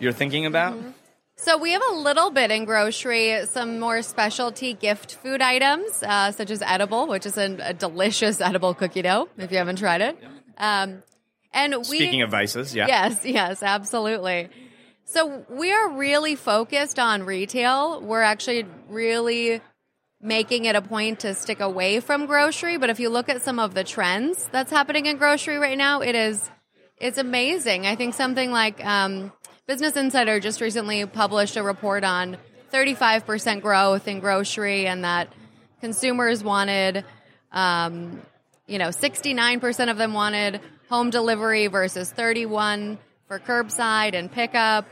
you're 0.00 0.12
thinking 0.12 0.44
about? 0.44 0.74
Mm-hmm. 0.74 0.90
So 1.40 1.56
we 1.56 1.70
have 1.72 1.82
a 1.92 1.94
little 1.94 2.30
bit 2.30 2.50
in 2.50 2.64
grocery, 2.64 3.46
some 3.46 3.78
more 3.78 4.02
specialty 4.02 4.74
gift 4.74 5.14
food 5.14 5.40
items, 5.40 6.02
uh, 6.02 6.32
such 6.32 6.50
as 6.50 6.60
Edoughble, 6.60 7.08
which 7.08 7.26
is 7.26 7.38
a, 7.38 7.56
a 7.62 7.72
delicious 7.72 8.40
edible 8.40 8.74
cookie 8.74 9.02
dough. 9.02 9.28
If 9.38 9.52
you 9.52 9.58
haven't 9.58 9.76
tried 9.76 10.00
it, 10.00 10.18
um, 10.58 11.04
and 11.52 11.76
we 11.76 11.84
Speaking 11.84 12.22
of 12.22 12.30
vices, 12.30 12.74
yeah. 12.74 12.88
Yes, 12.88 13.24
yes, 13.24 13.62
absolutely. 13.62 14.48
So 15.04 15.44
we 15.48 15.72
are 15.72 15.90
really 15.96 16.34
focused 16.34 16.98
on 16.98 17.22
retail. 17.22 18.00
We're 18.02 18.22
actually 18.22 18.66
really 18.88 19.60
making 20.20 20.64
it 20.64 20.74
a 20.74 20.82
point 20.82 21.20
to 21.20 21.34
stick 21.34 21.60
away 21.60 22.00
from 22.00 22.26
grocery. 22.26 22.78
But 22.78 22.90
if 22.90 22.98
you 22.98 23.10
look 23.10 23.28
at 23.28 23.42
some 23.42 23.60
of 23.60 23.74
the 23.74 23.84
trends 23.84 24.48
that's 24.50 24.72
happening 24.72 25.06
in 25.06 25.18
grocery 25.18 25.56
right 25.56 25.78
now, 25.78 26.00
it 26.00 26.16
is 26.16 26.50
it's 27.00 27.18
amazing. 27.18 27.86
I 27.86 27.94
think 27.94 28.14
something 28.14 28.50
like 28.50 28.84
um, 28.84 29.32
Business 29.68 29.96
Insider 29.96 30.40
just 30.40 30.62
recently 30.62 31.04
published 31.04 31.58
a 31.58 31.62
report 31.62 32.02
on 32.02 32.38
35% 32.72 33.60
growth 33.60 34.08
in 34.08 34.18
grocery, 34.18 34.86
and 34.86 35.04
that 35.04 35.30
consumers 35.82 36.42
wanted, 36.42 37.04
um, 37.52 38.22
you 38.66 38.78
know, 38.78 38.88
69% 38.88 39.90
of 39.90 39.98
them 39.98 40.14
wanted 40.14 40.62
home 40.88 41.10
delivery 41.10 41.66
versus 41.66 42.10
31 42.10 42.96
for 43.26 43.38
curbside 43.38 44.14
and 44.14 44.32
pickup. 44.32 44.86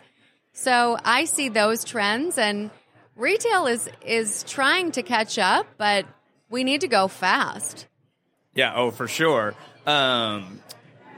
So 0.53 0.99
I 1.03 1.25
see 1.25 1.49
those 1.49 1.83
trends, 1.83 2.37
and 2.37 2.71
retail 3.17 3.65
is 3.65 3.89
is 4.05 4.43
trying 4.43 4.93
to 4.93 5.03
catch 5.03 5.39
up, 5.39 5.67
but 5.79 6.05
we 6.51 6.65
need 6.65 6.83
to 6.83 6.89
go 6.89 7.09
fast. 7.09 7.87
Yeah, 8.55 8.75
oh, 8.77 8.91
for 8.91 9.09
sure. 9.09 9.55
Um, 9.87 10.61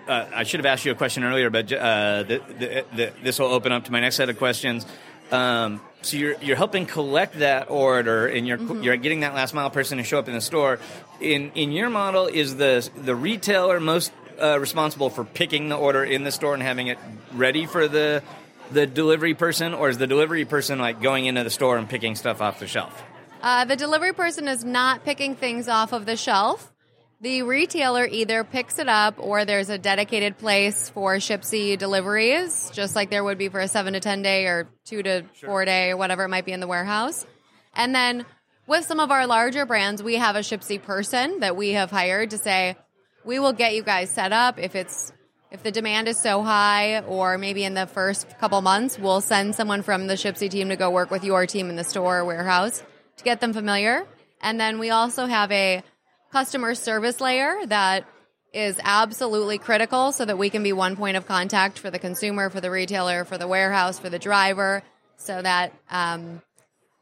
uh, 0.09 0.27
I 0.35 0.45
should 0.45 0.61
have 0.61 0.67
asked 0.67 0.85
you 0.85 0.93
a 0.93 0.95
question 0.95 1.23
earlier, 1.23 1.51
but 1.51 1.73
uh, 1.73 2.23
the, 2.23 2.41
the, 2.59 2.85
the, 2.97 3.13
this 3.23 3.39
will 3.39 3.47
open 3.47 3.73
up 3.73 3.85
to 3.85 3.93
my 3.93 4.01
next 4.01 4.17
set 4.17 4.29
of 4.29 4.39
questions. 4.39 4.87
Um, 5.31 5.81
so 6.01 6.17
you're 6.17 6.37
you're 6.41 6.57
helping 6.57 6.87
collect 6.87 7.41
that 7.41 7.71
order, 7.71 8.27
and 8.27 8.47
you're 8.47 8.59
you're 8.81 8.97
getting 8.97 9.21
that 9.21 9.35
last 9.35 9.53
mile 9.53 9.69
person 9.69 9.99
to 9.99 10.05
show 10.05 10.19
up 10.19 10.29
in 10.29 10.35
the 10.35 10.41
store. 10.41 10.79
In 11.21 11.51
in 11.55 11.73
your 11.73 11.91
model, 11.91 12.27
is 12.27 12.57
the 12.57 12.89
the 12.97 13.15
retailer 13.15 13.81
most 13.81 14.13
uh, 14.41 14.59
responsible 14.59 15.11
for 15.11 15.25
picking 15.25 15.69
the 15.69 15.77
order 15.77 16.03
in 16.05 16.25
the 16.25 16.33
store 16.33 16.55
and 16.55 16.63
having 16.63 16.87
it 16.87 16.99
ready 17.33 17.67
for 17.67 17.89
the 17.89 18.23
the 18.71 18.87
delivery 18.87 19.35
person, 19.35 19.75
or 19.75 19.89
is 19.89 19.99
the 19.99 20.07
delivery 20.07 20.45
person 20.45 20.79
like 20.79 21.03
going 21.03 21.27
into 21.27 21.45
the 21.45 21.51
store 21.51 21.77
and 21.77 21.89
picking 21.89 22.15
stuff 22.15 22.41
off 22.41 22.59
the 22.59 22.67
shelf? 22.67 23.03
Uh, 23.43 23.65
the 23.65 23.77
delivery 23.77 24.13
person 24.13 24.49
is 24.49 24.65
not 24.65 25.05
picking 25.05 25.37
things 25.37 25.69
off 25.69 25.93
of 25.93 26.07
the 26.07 26.17
shelf. 26.17 26.73
The 27.21 27.43
retailer 27.43 28.07
either 28.07 28.45
picks 28.45 28.79
it 28.79 28.89
up 28.89 29.17
or 29.19 29.45
there's 29.45 29.71
a 29.71 29.79
dedicated 29.79 30.39
place 30.39 30.89
for 30.91 31.17
Shipsi 31.17 31.77
deliveries, 31.77 32.71
just 32.73 32.95
like 32.95 33.11
there 33.11 33.25
would 33.25 33.39
be 33.39 33.49
for 33.49 33.59
a 33.59 33.67
seven 33.67 33.95
to 33.95 34.01
10 34.01 34.23
day 34.23 34.45
or 34.45 34.69
two 34.85 35.03
to 35.03 35.25
four 35.45 35.65
day 35.65 35.91
or 35.91 35.97
whatever 35.97 36.25
it 36.25 36.29
might 36.29 36.45
be 36.45 36.53
in 36.53 36.61
the 36.61 36.69
warehouse. 36.69 37.27
And 37.75 37.93
then 37.93 38.25
with 38.69 38.85
some 38.85 39.01
of 39.01 39.11
our 39.11 39.27
larger 39.27 39.67
brands, 39.67 40.01
we 40.01 40.15
have 40.15 40.37
a 40.37 40.41
Shipsi 40.41 40.81
person 40.81 41.41
that 41.41 41.57
we 41.57 41.71
have 41.71 41.91
hired 41.91 42.31
to 42.31 42.39
say, 42.39 42.77
we 43.25 43.41
will 43.41 43.53
get 43.53 43.75
you 43.75 43.83
guys 43.83 44.11
set 44.11 44.33
up. 44.33 44.61
If 44.61 44.77
it's 44.77 45.13
if 45.51 45.65
the 45.65 45.73
demand 45.73 46.07
is 46.07 46.21
so 46.21 46.43
high 46.43 47.01
or 47.01 47.37
maybe 47.37 47.65
in 47.65 47.75
the 47.75 47.89
first 47.89 48.39
couple 48.39 48.61
months 48.61 48.99
we'll 48.99 49.23
send 49.23 49.57
someone 49.57 49.83
from 49.83 50.07
the 50.07 50.15
Shipsi 50.15 50.49
team 50.49 50.69
to 50.69 50.77
go 50.77 50.91
work 50.91 51.11
with 51.11 51.25
your 51.25 51.47
team 51.47 51.69
in 51.69 51.75
the 51.75 51.85
store 51.85 52.19
or 52.19 52.25
warehouse 52.25 52.81
to 53.17 53.25
get 53.25 53.41
them 53.41 53.53
familiar. 53.53 54.07
And 54.41 54.61
then 54.61 54.79
we 54.79 54.91
also 54.91 55.27
have 55.27 55.51
a 55.51 55.83
customer 56.33 56.75
service 56.75 57.21
layer 57.21 57.67
that 57.67 58.05
is 58.53 58.81
absolutely 58.83 59.59
critical 59.59 60.13
so 60.13 60.25
that 60.25 60.39
we 60.39 60.51
can 60.51 60.63
be 60.63 60.73
one 60.73 60.97
point 60.97 61.17
of 61.17 61.27
contact 61.27 61.79
for 61.79 61.91
the 61.91 61.99
consumer 61.99 62.51
for 62.51 62.61
the 62.61 62.71
retailer 62.71 63.25
for 63.25 63.39
the 63.39 63.47
warehouse 63.47 63.99
for 63.99 64.09
the 64.09 64.19
driver 64.19 64.83
so 65.17 65.43
that 65.43 65.73
um, 65.91 66.41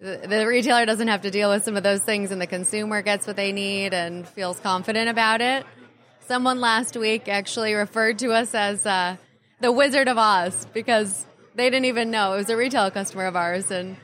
the, 0.00 0.26
the 0.28 0.46
retailer 0.46 0.84
doesn't 0.84 1.08
have 1.08 1.22
to 1.22 1.30
deal 1.30 1.50
with 1.50 1.64
some 1.64 1.76
of 1.76 1.82
those 1.82 2.02
things 2.02 2.30
and 2.30 2.40
the 2.40 2.46
consumer 2.46 3.02
gets 3.02 3.26
what 3.26 3.36
they 3.36 3.52
need 3.52 3.94
and 3.94 4.26
feels 4.28 4.58
confident 4.60 5.08
about 5.08 5.40
it. 5.40 5.64
Someone 6.26 6.60
last 6.60 6.96
week 6.96 7.28
actually 7.28 7.74
referred 7.74 8.18
to 8.18 8.32
us 8.32 8.54
as 8.54 8.84
uh, 8.84 9.16
the 9.60 9.70
Wizard 9.70 10.08
of 10.08 10.18
Oz 10.18 10.66
because 10.74 11.24
they 11.54 11.70
didn't 11.70 11.86
even 11.86 12.10
know 12.10 12.34
it 12.34 12.38
was 12.38 12.50
a 12.50 12.56
retail 12.56 12.90
customer 12.90 13.26
of 13.26 13.36
ours, 13.36 13.70
and 13.70 13.96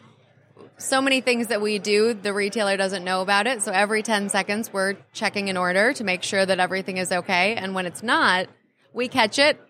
so 0.79 1.01
many 1.01 1.21
things 1.21 1.49
that 1.49 1.61
we 1.61 1.79
do, 1.79 2.15
the 2.15 2.33
retailer 2.33 2.77
doesn't 2.77 3.05
know 3.05 3.23
about 3.23 3.47
it. 3.47 3.63
So 3.63 3.73
every 3.73 4.03
ten 4.03 4.29
seconds, 4.29 4.73
we're 4.73 4.97
checking 5.13 5.49
an 5.49 5.57
order 5.57 5.93
to 5.93 6.05
make 6.05 6.23
sure 6.23 6.45
that 6.45 6.59
everything 6.59 6.97
is 6.97 7.13
okay, 7.13 7.55
and 7.55 7.75
when 7.75 7.87
it's 7.87 8.03
not, 8.03 8.49
we 8.93 9.09
catch 9.09 9.39
it 9.39 9.61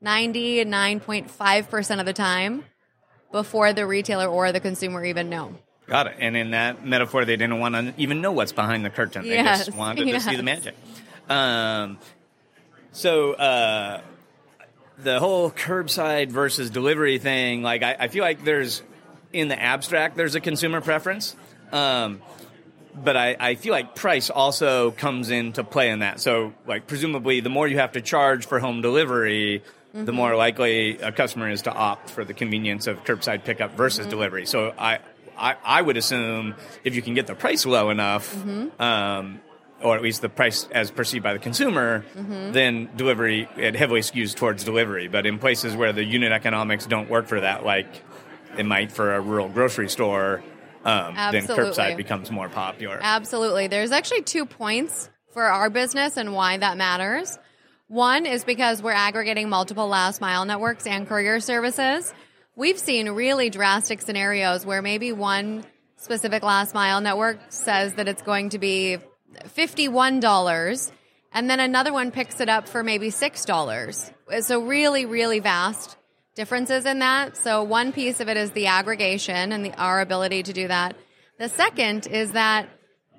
ninety 0.00 0.64
nine 0.64 1.00
point 1.00 1.30
five 1.30 1.68
percent 1.70 2.00
of 2.00 2.06
the 2.06 2.12
time 2.12 2.64
before 3.32 3.72
the 3.72 3.86
retailer 3.86 4.26
or 4.26 4.52
the 4.52 4.60
consumer 4.60 5.04
even 5.04 5.28
know. 5.30 5.54
Got 5.86 6.06
it. 6.06 6.16
And 6.20 6.36
in 6.36 6.52
that 6.52 6.84
metaphor, 6.86 7.24
they 7.24 7.36
didn't 7.36 7.58
want 7.58 7.74
to 7.74 7.94
even 7.96 8.20
know 8.20 8.32
what's 8.32 8.52
behind 8.52 8.84
the 8.84 8.90
curtain. 8.90 9.22
They 9.22 9.34
Yes, 9.34 9.66
just 9.66 9.76
wanted 9.76 10.06
to 10.06 10.20
see 10.20 10.36
the 10.36 10.42
magic. 10.44 10.74
Um, 11.28 11.98
so 12.92 13.32
uh, 13.32 14.00
the 14.98 15.18
whole 15.18 15.50
curbside 15.50 16.28
versus 16.30 16.70
delivery 16.70 17.18
thing, 17.18 17.62
like 17.62 17.82
I, 17.82 17.96
I 17.98 18.08
feel 18.08 18.22
like 18.22 18.44
there's 18.44 18.82
in 19.32 19.48
the 19.48 19.60
abstract, 19.60 20.16
there's 20.16 20.34
a 20.34 20.40
consumer 20.40 20.80
preference. 20.80 21.36
Um, 21.72 22.20
but 22.94 23.16
I, 23.16 23.36
I 23.40 23.54
feel 23.54 23.72
like 23.72 23.94
price 23.94 24.28
also 24.28 24.90
comes 24.90 25.30
into 25.30 25.64
play 25.64 25.90
in 25.90 26.00
that. 26.00 26.20
So, 26.20 26.52
like, 26.66 26.86
presumably, 26.86 27.40
the 27.40 27.48
more 27.48 27.66
you 27.66 27.78
have 27.78 27.92
to 27.92 28.02
charge 28.02 28.46
for 28.46 28.58
home 28.58 28.82
delivery, 28.82 29.62
the 29.94 30.12
more 30.12 30.36
likely 30.36 30.98
a 30.98 31.12
customer 31.12 31.48
is 31.48 31.62
to 31.62 31.72
opt 31.72 32.10
for 32.10 32.24
the 32.24 32.34
convenience 32.34 32.86
of 32.86 33.02
curbside 33.04 33.44
pickup 33.44 33.76
versus 33.76 34.06
delivery. 34.06 34.44
So, 34.44 34.74
I, 34.78 34.98
I, 35.38 35.56
I 35.64 35.80
would 35.82 35.96
assume 35.96 36.54
if 36.84 36.94
you 36.94 37.00
can 37.00 37.14
get 37.14 37.26
the 37.26 37.34
price 37.34 37.64
low 37.64 37.88
enough, 37.88 38.34
um, 38.78 39.40
or 39.82 39.96
at 39.96 40.02
least 40.02 40.20
the 40.20 40.28
price 40.28 40.68
as 40.70 40.90
perceived 40.90 41.24
by 41.24 41.32
the 41.32 41.38
consumer, 41.38 42.04
then 42.52 42.90
delivery 42.94 43.48
it 43.56 43.74
heavily 43.74 44.00
skews 44.00 44.34
towards 44.34 44.64
delivery. 44.64 45.08
But 45.08 45.24
in 45.26 45.38
places 45.38 45.74
where 45.74 45.92
the 45.92 46.04
unit 46.04 46.30
economics 46.32 46.86
don't 46.86 47.08
work 47.08 47.26
for 47.26 47.40
that, 47.40 47.64
like 47.64 47.88
it 48.56 48.66
might 48.66 48.92
for 48.92 49.14
a 49.14 49.20
rural 49.20 49.48
grocery 49.48 49.88
store, 49.88 50.42
um, 50.84 51.14
then 51.14 51.46
curbside 51.46 51.96
becomes 51.96 52.30
more 52.30 52.48
popular. 52.48 52.98
Absolutely. 53.00 53.68
There's 53.68 53.92
actually 53.92 54.22
two 54.22 54.46
points 54.46 55.08
for 55.32 55.44
our 55.44 55.70
business 55.70 56.16
and 56.16 56.32
why 56.34 56.56
that 56.58 56.76
matters. 56.76 57.38
One 57.88 58.26
is 58.26 58.44
because 58.44 58.82
we're 58.82 58.92
aggregating 58.92 59.48
multiple 59.48 59.86
last 59.86 60.20
mile 60.20 60.44
networks 60.44 60.86
and 60.86 61.06
courier 61.06 61.40
services. 61.40 62.12
We've 62.56 62.78
seen 62.78 63.10
really 63.10 63.50
drastic 63.50 64.02
scenarios 64.02 64.66
where 64.66 64.82
maybe 64.82 65.12
one 65.12 65.64
specific 65.96 66.42
last 66.42 66.74
mile 66.74 67.00
network 67.00 67.38
says 67.48 67.94
that 67.94 68.08
it's 68.08 68.22
going 68.22 68.50
to 68.50 68.58
be 68.58 68.98
$51 69.56 70.92
and 71.34 71.48
then 71.48 71.60
another 71.60 71.92
one 71.92 72.10
picks 72.10 72.40
it 72.40 72.48
up 72.48 72.68
for 72.68 72.82
maybe 72.82 73.08
$6. 73.08 74.42
So 74.42 74.60
really, 74.62 75.06
really 75.06 75.40
vast 75.40 75.96
differences 76.34 76.86
in 76.86 77.00
that. 77.00 77.36
So 77.36 77.62
one 77.62 77.92
piece 77.92 78.20
of 78.20 78.28
it 78.28 78.36
is 78.36 78.50
the 78.52 78.66
aggregation 78.66 79.52
and 79.52 79.64
the, 79.64 79.74
our 79.74 80.00
ability 80.00 80.44
to 80.44 80.52
do 80.52 80.68
that. 80.68 80.96
The 81.38 81.48
second 81.48 82.06
is 82.06 82.32
that 82.32 82.68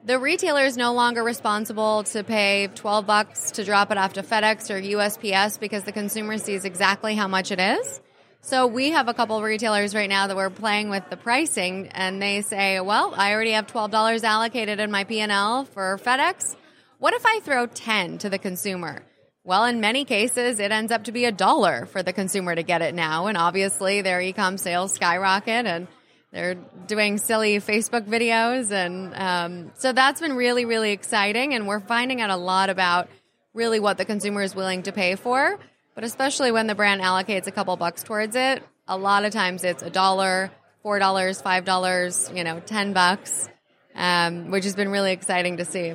the 0.05 0.19
retailer 0.19 0.63
is 0.63 0.75
no 0.75 0.93
longer 0.93 1.23
responsible 1.23 2.03
to 2.03 2.23
pay 2.23 2.67
12 2.75 3.05
bucks 3.05 3.51
to 3.51 3.63
drop 3.63 3.91
it 3.91 3.97
off 3.97 4.13
to 4.13 4.23
FedEx 4.23 4.69
or 4.69 4.81
USPS 4.81 5.59
because 5.59 5.83
the 5.83 5.91
consumer 5.91 6.37
sees 6.37 6.65
exactly 6.65 7.15
how 7.15 7.27
much 7.27 7.51
it 7.51 7.59
is. 7.59 8.01
So 8.41 8.67
we 8.67 8.91
have 8.91 9.07
a 9.07 9.13
couple 9.13 9.37
of 9.37 9.43
retailers 9.43 9.95
right 9.95 10.09
now 10.09 10.27
that 10.27 10.35
we're 10.35 10.49
playing 10.49 10.89
with 10.89 11.09
the 11.09 11.15
pricing 11.15 11.87
and 11.93 12.21
they 12.21 12.41
say, 12.41 12.81
well, 12.81 13.13
I 13.15 13.31
already 13.33 13.51
have 13.51 13.67
$12 13.67 14.23
allocated 14.23 14.81
in 14.81 14.91
my 14.91 15.05
P&L 15.05 15.63
for 15.65 15.97
FedEx. 16.03 16.57
What 16.99 17.13
if 17.13 17.25
I 17.25 17.39
throw 17.39 17.67
10 17.67 18.17
to 18.19 18.29
the 18.29 18.37
consumer? 18.37 19.03
Well, 19.45 19.65
in 19.65 19.81
many 19.81 20.05
cases, 20.05 20.59
it 20.59 20.71
ends 20.71 20.89
up 20.91 21.03
to 21.05 21.11
be 21.11 21.25
a 21.25 21.31
dollar 21.31 21.85
for 21.85 22.01
the 22.01 22.13
consumer 22.13 22.55
to 22.55 22.63
get 22.63 22.81
it 22.81 22.95
now. 22.95 23.27
And 23.27 23.37
obviously 23.37 24.01
their 24.01 24.21
e-com 24.21 24.57
sales 24.57 24.93
skyrocket 24.93 25.65
and 25.65 25.87
they're 26.31 26.55
doing 26.87 27.17
silly 27.17 27.57
Facebook 27.57 28.07
videos. 28.07 28.71
And 28.71 29.13
um, 29.13 29.71
so 29.75 29.91
that's 29.91 30.21
been 30.21 30.37
really, 30.37 30.63
really 30.63 30.91
exciting. 30.91 31.53
And 31.53 31.67
we're 31.67 31.81
finding 31.81 32.21
out 32.21 32.29
a 32.29 32.37
lot 32.37 32.69
about 32.69 33.09
really 33.53 33.81
what 33.81 33.97
the 33.97 34.05
consumer 34.05 34.41
is 34.41 34.55
willing 34.55 34.83
to 34.83 34.93
pay 34.93 35.15
for. 35.15 35.59
But 35.93 36.05
especially 36.05 36.53
when 36.53 36.67
the 36.67 36.75
brand 36.75 37.01
allocates 37.01 37.45
a 37.45 37.51
couple 37.51 37.75
bucks 37.75 38.01
towards 38.01 38.37
it, 38.37 38.63
a 38.87 38.97
lot 38.97 39.25
of 39.25 39.33
times 39.33 39.65
it's 39.65 39.83
a 39.83 39.89
dollar, 39.89 40.51
four 40.83 40.99
dollars, 40.99 41.41
five 41.41 41.65
dollars, 41.65 42.31
you 42.33 42.45
know, 42.45 42.61
ten 42.61 42.93
bucks, 42.93 43.47
um, 43.93 44.51
which 44.51 44.63
has 44.63 44.75
been 44.75 44.89
really 44.89 45.11
exciting 45.11 45.57
to 45.57 45.65
see. 45.65 45.93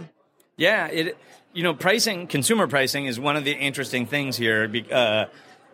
Yeah, 0.57 0.87
it 0.87 1.17
you 1.59 1.65
know 1.65 1.75
pricing, 1.75 2.29
consumer 2.29 2.69
pricing 2.69 3.07
is 3.07 3.19
one 3.19 3.35
of 3.35 3.43
the 3.43 3.51
interesting 3.51 4.07
things 4.07 4.37
here 4.37 4.71
uh, 4.93 5.25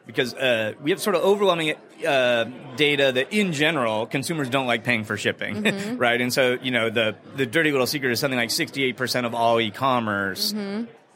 because 0.07 0.33
uh, 0.33 0.73
we 0.83 0.93
have 0.93 1.00
sort 1.00 1.14
of 1.14 1.23
overwhelming 1.23 1.75
uh, 2.07 2.45
data 2.76 3.12
that 3.12 3.35
in 3.35 3.53
general 3.53 4.07
consumers 4.07 4.49
don't 4.49 4.67
like 4.67 4.83
paying 4.83 5.05
for 5.05 5.19
shipping, 5.19 5.99
right? 5.99 6.23
And 6.23 6.33
so 6.33 6.57
you 6.62 6.71
know 6.71 6.88
the 6.88 7.17
the 7.37 7.45
dirty 7.45 7.71
little 7.71 7.87
secret 7.87 8.12
is 8.12 8.19
something 8.19 8.38
like 8.38 8.50
sixty 8.50 8.83
eight 8.83 8.97
percent 8.97 9.26
of 9.26 9.35
all 9.35 9.61
e-commerce 9.61 10.55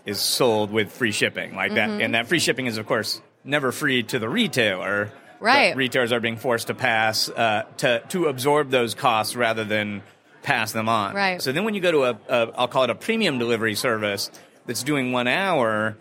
is 0.04 0.20
sold 0.20 0.70
with 0.70 0.92
free 0.92 1.12
shipping, 1.12 1.54
like 1.54 1.72
that, 1.72 1.88
and 1.88 2.14
that 2.14 2.26
free 2.26 2.38
shipping 2.38 2.66
is 2.66 2.76
of 2.76 2.87
course 2.87 3.22
never 3.44 3.72
free 3.72 4.02
to 4.02 4.18
the 4.18 4.28
retailer. 4.28 5.10
Right. 5.40 5.75
Retailers 5.75 6.12
are 6.12 6.20
being 6.20 6.37
forced 6.37 6.66
to 6.66 6.75
pass 6.75 7.30
uh, 7.30 7.64
to 7.78 8.00
to 8.10 8.26
absorb 8.26 8.68
those 8.68 8.94
costs 8.94 9.34
rather 9.34 9.64
than 9.64 10.02
pass 10.42 10.72
them 10.72 10.90
on. 10.90 11.14
Right. 11.14 11.40
So 11.40 11.52
then 11.52 11.64
when 11.64 11.72
you 11.75 11.80
go 11.80 11.92
to 11.92 12.04
a, 12.04 12.18
a 12.28 12.52
I'll 12.54 12.68
call 12.68 12.84
it 12.84 12.90
a 12.90 12.94
premium 12.94 13.38
delivery 13.38 13.75
service 13.75 14.30
that's 14.68 14.84
doing 14.84 15.10
one 15.10 15.26
hour, 15.26 15.96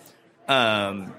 um, 0.48 1.14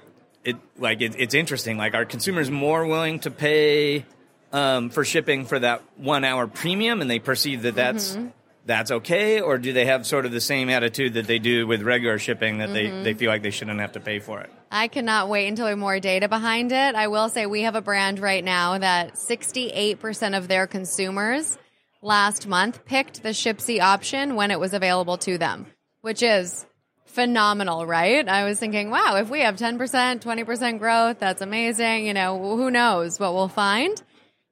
it 0.45 0.55
like 0.77 1.01
it, 1.01 1.15
it's 1.17 1.33
interesting. 1.33 1.77
Like 1.77 1.93
are 1.95 2.05
consumers 2.05 2.49
more 2.49 2.85
willing 2.85 3.19
to 3.21 3.31
pay 3.31 4.05
um, 4.53 4.89
for 4.89 5.03
shipping 5.03 5.45
for 5.45 5.59
that 5.59 5.83
one 5.97 6.23
hour 6.23 6.47
premium, 6.47 7.01
and 7.01 7.09
they 7.09 7.19
perceive 7.19 7.63
that 7.63 7.75
that's 7.75 8.17
that's 8.65 8.91
okay, 8.91 9.41
or 9.41 9.57
do 9.57 9.73
they 9.73 9.85
have 9.85 10.05
sort 10.05 10.25
of 10.25 10.31
the 10.31 10.39
same 10.39 10.69
attitude 10.69 11.15
that 11.15 11.25
they 11.25 11.39
do 11.39 11.65
with 11.65 11.81
regular 11.81 12.19
shipping 12.19 12.59
that 12.59 12.71
they, 12.71 13.01
they 13.01 13.15
feel 13.15 13.31
like 13.31 13.41
they 13.41 13.49
shouldn't 13.49 13.79
have 13.79 13.93
to 13.93 13.99
pay 13.99 14.19
for 14.19 14.41
it? 14.41 14.51
I 14.69 14.87
cannot 14.87 15.27
wait 15.27 15.47
until 15.47 15.65
we 15.65 15.69
have 15.71 15.79
more 15.79 15.99
data 15.99 16.29
behind 16.29 16.71
it. 16.71 16.93
I 16.93 17.07
will 17.07 17.29
say 17.29 17.47
we 17.47 17.63
have 17.63 17.73
a 17.73 17.81
brand 17.81 18.19
right 18.19 18.43
now 18.43 18.77
that 18.77 19.15
68% 19.15 20.37
of 20.37 20.47
their 20.47 20.67
consumers 20.67 21.57
last 22.03 22.45
month 22.45 22.85
picked 22.85 23.23
the 23.23 23.29
Shipsi 23.29 23.81
option 23.81 24.35
when 24.35 24.51
it 24.51 24.59
was 24.59 24.75
available 24.75 25.17
to 25.19 25.39
them, 25.39 25.65
which 26.01 26.21
is 26.21 26.63
phenomenal, 27.09 27.85
right? 27.85 28.27
I 28.27 28.45
was 28.45 28.59
thinking, 28.59 28.89
wow, 28.89 29.17
if 29.17 29.29
we 29.29 29.41
have 29.41 29.55
10%, 29.55 29.77
20% 29.77 30.79
growth, 30.79 31.19
that's 31.19 31.41
amazing. 31.41 32.05
You 32.05 32.13
know, 32.13 32.37
who 32.55 32.71
knows 32.71 33.19
what 33.19 33.33
we'll 33.33 33.47
find? 33.47 34.01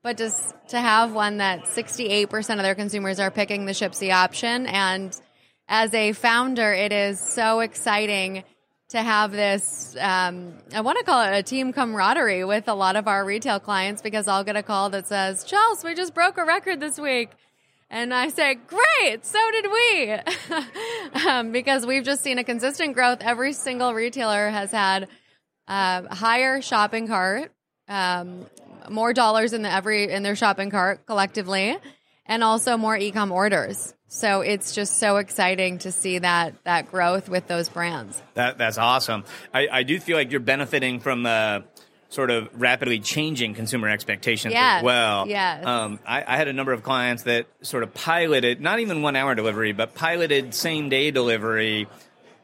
But 0.03 0.17
just 0.17 0.53
to 0.69 0.79
have 0.79 1.13
one 1.13 1.37
that 1.37 1.65
68% 1.65 2.55
of 2.55 2.63
their 2.63 2.75
consumers 2.75 3.19
are 3.19 3.31
picking 3.31 3.65
the 3.65 3.73
Shipsi 3.73 4.13
option. 4.13 4.65
And 4.67 5.15
as 5.67 5.93
a 5.93 6.13
founder, 6.13 6.73
it 6.73 6.91
is 6.91 7.19
so 7.19 7.59
exciting 7.59 8.43
to 8.89 9.01
have 9.01 9.31
this, 9.31 9.95
um, 9.99 10.53
I 10.73 10.81
want 10.81 10.97
to 10.97 11.03
call 11.03 11.21
it 11.21 11.37
a 11.37 11.43
team 11.43 11.73
camaraderie 11.73 12.45
with 12.45 12.69
a 12.69 12.73
lot 12.73 12.95
of 12.95 13.07
our 13.07 13.25
retail 13.25 13.59
clients 13.59 14.01
because 14.01 14.27
I'll 14.27 14.45
get 14.45 14.55
a 14.55 14.63
call 14.63 14.89
that 14.91 15.07
says, 15.07 15.43
Chels, 15.43 15.83
we 15.83 15.93
just 15.93 16.13
broke 16.13 16.37
a 16.37 16.45
record 16.45 16.79
this 16.79 16.97
week. 16.97 17.31
And 17.89 18.13
I 18.13 18.29
say, 18.29 18.55
great, 18.55 19.25
so 19.25 19.39
did 19.51 19.65
we. 19.71 21.21
um, 21.27 21.51
because 21.51 21.85
we've 21.85 22.03
just 22.03 22.21
seen 22.21 22.37
a 22.37 22.43
consistent 22.43 22.95
growth. 22.95 23.19
Every 23.21 23.53
single 23.53 23.93
retailer 23.93 24.49
has 24.49 24.71
had 24.71 25.07
uh, 25.67 26.13
higher 26.13 26.61
shopping 26.61 27.07
cart, 27.07 27.53
um, 27.87 28.45
more 28.89 29.13
dollars 29.13 29.53
in 29.53 29.61
the 29.61 29.71
every 29.71 30.11
in 30.11 30.23
their 30.23 30.35
shopping 30.35 30.69
cart 30.69 31.05
collectively, 31.05 31.77
and 32.25 32.43
also 32.43 32.77
more 32.77 32.97
ecom 32.97 33.31
orders. 33.31 33.93
So 34.09 34.41
it's 34.41 34.73
just 34.73 34.99
so 34.99 35.17
exciting 35.17 35.79
to 35.79 35.91
see 35.91 36.19
that 36.19 36.55
that 36.63 36.91
growth 36.91 37.27
with 37.29 37.47
those 37.47 37.69
brands. 37.69 38.21
That 38.33 38.57
that's 38.57 38.77
awesome. 38.77 39.23
I, 39.53 39.67
I 39.71 39.83
do 39.83 39.99
feel 39.99 40.17
like 40.17 40.31
you're 40.31 40.39
benefiting 40.39 40.99
from 40.99 41.25
uh, 41.25 41.61
sort 42.09 42.31
of 42.31 42.49
rapidly 42.59 42.99
changing 42.99 43.53
consumer 43.53 43.89
expectations 43.89 44.53
Yes, 44.53 44.77
as 44.79 44.83
well. 44.83 45.27
yes. 45.27 45.65
Um, 45.65 45.99
I, 46.07 46.23
I 46.25 46.37
had 46.37 46.47
a 46.47 46.53
number 46.53 46.71
of 46.71 46.81
clients 46.83 47.23
that 47.23 47.47
sort 47.61 47.83
of 47.83 47.93
piloted, 47.93 48.61
not 48.61 48.79
even 48.79 49.01
one 49.01 49.15
hour 49.15 49.35
delivery, 49.35 49.73
but 49.73 49.93
piloted 49.93 50.53
same 50.53 50.87
day 50.89 51.11
delivery 51.11 51.87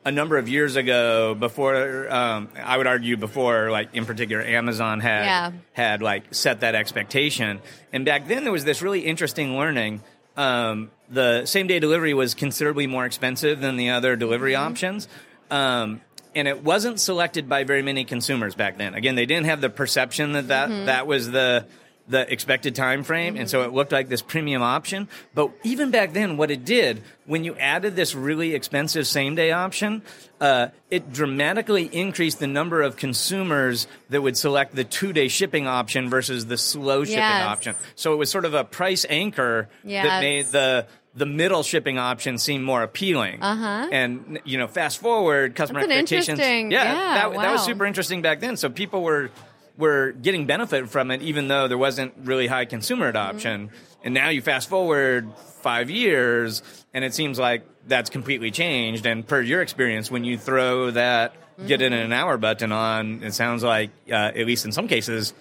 a 0.06 0.12
number 0.12 0.38
of 0.38 0.49
years 0.49 0.76
ago 0.76 1.34
before 1.34 2.12
um, 2.13 2.49
I 2.62 2.76
would 2.78 2.88
argue 2.88 3.15
before 3.15 3.71
like 3.71 3.95
in 3.95 4.06
particular 4.06 4.43
Amazon 4.43 4.99
had 4.99 5.23
Yeah. 5.23 5.52
had 5.71 6.02
like 6.02 6.34
set 6.34 6.60
that 6.60 6.76
expectation. 6.76 7.62
And 7.93 8.04
back 8.04 8.28
then 8.28 8.43
there 8.43 8.52
was 8.52 8.65
this 8.65 8.82
really 8.82 8.99
interesting 8.99 9.56
learning. 9.58 10.02
Um, 10.36 10.91
the 11.10 11.45
same 11.45 11.67
day 11.67 11.80
delivery 11.80 12.13
was 12.13 12.34
considerably 12.34 12.86
more 12.86 13.06
expensive 13.06 13.62
than 13.62 13.78
the 13.78 13.91
other 13.91 14.17
delivery 14.17 14.56
options. 14.56 15.08
Um, 15.49 16.02
and 16.36 16.48
it 16.48 16.63
wasn't 16.63 17.00
selected 17.00 17.48
by 17.50 17.63
very 17.63 17.82
many 17.82 18.06
consumers 18.06 18.56
back 18.56 18.78
then. 18.78 18.93
Again, 18.93 19.15
they 19.15 19.26
didn't 19.26 19.46
have 19.46 19.62
the 19.62 19.69
perception 19.69 20.34
that 20.34 20.48
that, 20.50 20.86
that 20.86 21.08
was 21.08 21.30
the 21.32 21.65
the 22.06 22.30
expected 22.34 22.76
time 22.76 23.02
frame, 23.04 23.38
and 23.38 23.50
so 23.50 23.62
it 23.62 23.72
looked 23.72 23.93
like 23.93 24.10
this 24.10 24.22
premium 24.22 24.62
option. 24.62 25.08
But 25.34 25.52
even 25.63 25.89
back 25.89 26.12
then, 26.12 26.36
what 26.36 26.52
it 26.52 26.65
did 26.65 27.02
when 27.26 27.46
you 27.46 27.56
added 27.56 27.96
this 27.96 28.13
really 28.13 28.54
expensive 28.54 29.08
same 29.08 29.36
day 29.36 29.54
option, 29.54 30.02
uh, 30.41 30.67
it 30.91 31.13
dramatically 31.13 31.86
increased 31.86 32.39
the 32.39 32.48
number 32.48 32.82
of 32.82 32.98
consumers 32.98 33.88
that 34.10 34.22
would 34.22 34.36
select 34.36 34.76
the 34.76 34.84
two 34.84 35.13
day 35.13 35.30
shipping 35.30 35.65
option 35.65 36.10
versus 36.10 36.46
the 36.46 36.58
slow 36.58 37.06
shipping 37.06 37.19
Yes. 37.19 37.46
option. 37.46 37.76
So 37.96 38.12
it 38.12 38.17
was 38.17 38.30
sort 38.30 38.43
of 38.43 38.54
a 38.54 38.65
price 38.65 39.06
anchor 39.10 39.69
that 40.04 40.19
made 40.19 40.48
the 40.48 40.88
the 41.15 41.26
middle 41.26 41.63
shipping 41.63 41.97
option 41.97 42.38
seemed 42.38 42.63
more 42.63 42.84
appealing. 42.84 43.41
Uh-huh. 43.41 43.89
And 43.91 44.39
you 44.45 44.58
know, 44.58 44.67
fast 44.67 44.99
forward, 44.99 45.56
customer 45.56 45.82
That's 45.82 46.12
expectations. 46.12 46.39
yeah, 46.39 46.84
yeah, 46.84 47.30
that, 47.30 47.34
that 47.34 47.52
was 47.52 47.63
super 47.63 47.86
interesting 47.86 48.21
back 48.21 48.39
then. 48.39 48.58
So 48.58 48.69
people 48.69 49.04
were 49.04 49.30
were 49.78 50.12
getting 50.12 50.45
benefit 50.45 50.89
from 50.89 51.12
it, 51.12 51.21
even 51.21 51.47
though 51.47 51.67
there 51.67 51.78
wasn't 51.78 52.13
really 52.23 52.47
high 52.47 52.65
consumer 52.65 53.08
adoption. 53.08 53.71
And 54.04 54.13
now 54.13 54.30
you 54.30 54.41
fast 54.41 54.69
forward 54.69 55.30
five 55.62 55.89
years, 55.89 56.62
and 56.93 57.04
it 57.04 57.13
seems 57.13 57.39
like 57.39 57.65
that's 57.88 58.10
completely 58.10 58.52
changed. 58.52 59.06
And 59.06 59.26
per 59.26 59.41
your 59.41 59.62
experience, 59.62 60.12
when 60.12 60.23
you 60.23 60.38
throw 60.38 60.91
that 60.91 61.34
get 61.67 61.82
it 61.82 61.86
in 61.86 61.93
an 61.93 62.13
hour 62.13 62.38
button 62.38 62.71
on, 62.71 63.23
it 63.23 63.34
sounds 63.34 63.63
like 63.63 63.91
uh, 64.10 64.13
at 64.13 64.45
least 64.45 64.65
in 64.65 64.71
some 64.71 64.88
cases, 64.88 65.34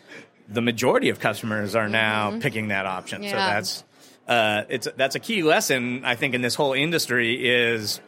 the 0.48 0.60
majority 0.60 1.08
of 1.08 1.20
customers 1.20 1.74
are 1.74 1.88
now 1.88 2.38
picking 2.40 2.68
that 2.68 2.86
option. 2.86 3.22
So 3.22 3.30
that's 3.30 3.84
uh, 4.32 4.64
it's 4.74 4.88
that's 4.96 5.14
a 5.16 5.20
key 5.20 5.42
lesson 5.42 6.04
I 6.04 6.14
think 6.16 6.34
in 6.34 6.42
this 6.42 6.54
whole 6.54 6.72
industry 6.72 7.30
is 7.48 8.00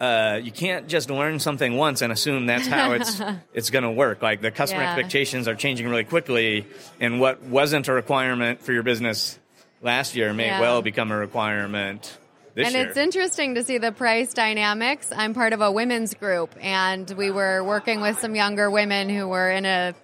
uh, 0.00 0.40
you 0.42 0.50
can't 0.50 0.88
just 0.88 1.10
learn 1.10 1.38
something 1.38 1.76
once 1.76 2.00
and 2.02 2.10
assume 2.12 2.46
that's 2.46 2.66
how 2.66 2.92
it's 2.92 3.20
it's 3.58 3.70
going 3.70 3.84
to 3.84 3.90
work. 3.90 4.22
Like 4.22 4.40
the 4.40 4.50
customer 4.50 4.82
Yeah. 4.82 4.94
expectations 4.94 5.46
are 5.48 5.54
changing 5.54 5.86
really 5.88 6.04
quickly, 6.04 6.66
and 7.00 7.20
what 7.20 7.42
wasn't 7.42 7.86
a 7.88 7.92
requirement 7.92 8.62
for 8.62 8.72
your 8.72 8.82
business 8.82 9.38
last 9.82 10.16
year 10.16 10.32
may 10.32 10.46
Yeah. 10.46 10.60
well 10.60 10.82
become 10.82 11.12
a 11.12 11.16
requirement 11.16 12.16
this 12.54 12.66
and 12.66 12.74
year. 12.74 12.86
it's 12.88 12.96
interesting 12.96 13.54
to 13.56 13.62
see 13.62 13.78
the 13.78 13.92
price 13.92 14.32
dynamics. 14.34 15.12
I'm 15.14 15.34
part 15.34 15.52
of 15.52 15.60
a 15.60 15.70
women's 15.70 16.14
group, 16.14 16.50
and 16.60 17.08
we 17.16 17.30
were 17.30 17.62
working 17.62 18.00
with 18.00 18.18
some 18.18 18.34
younger 18.34 18.70
women 18.70 19.08
who 19.08 19.28
were 19.28 19.50
in 19.50 19.64
a. 19.66 19.94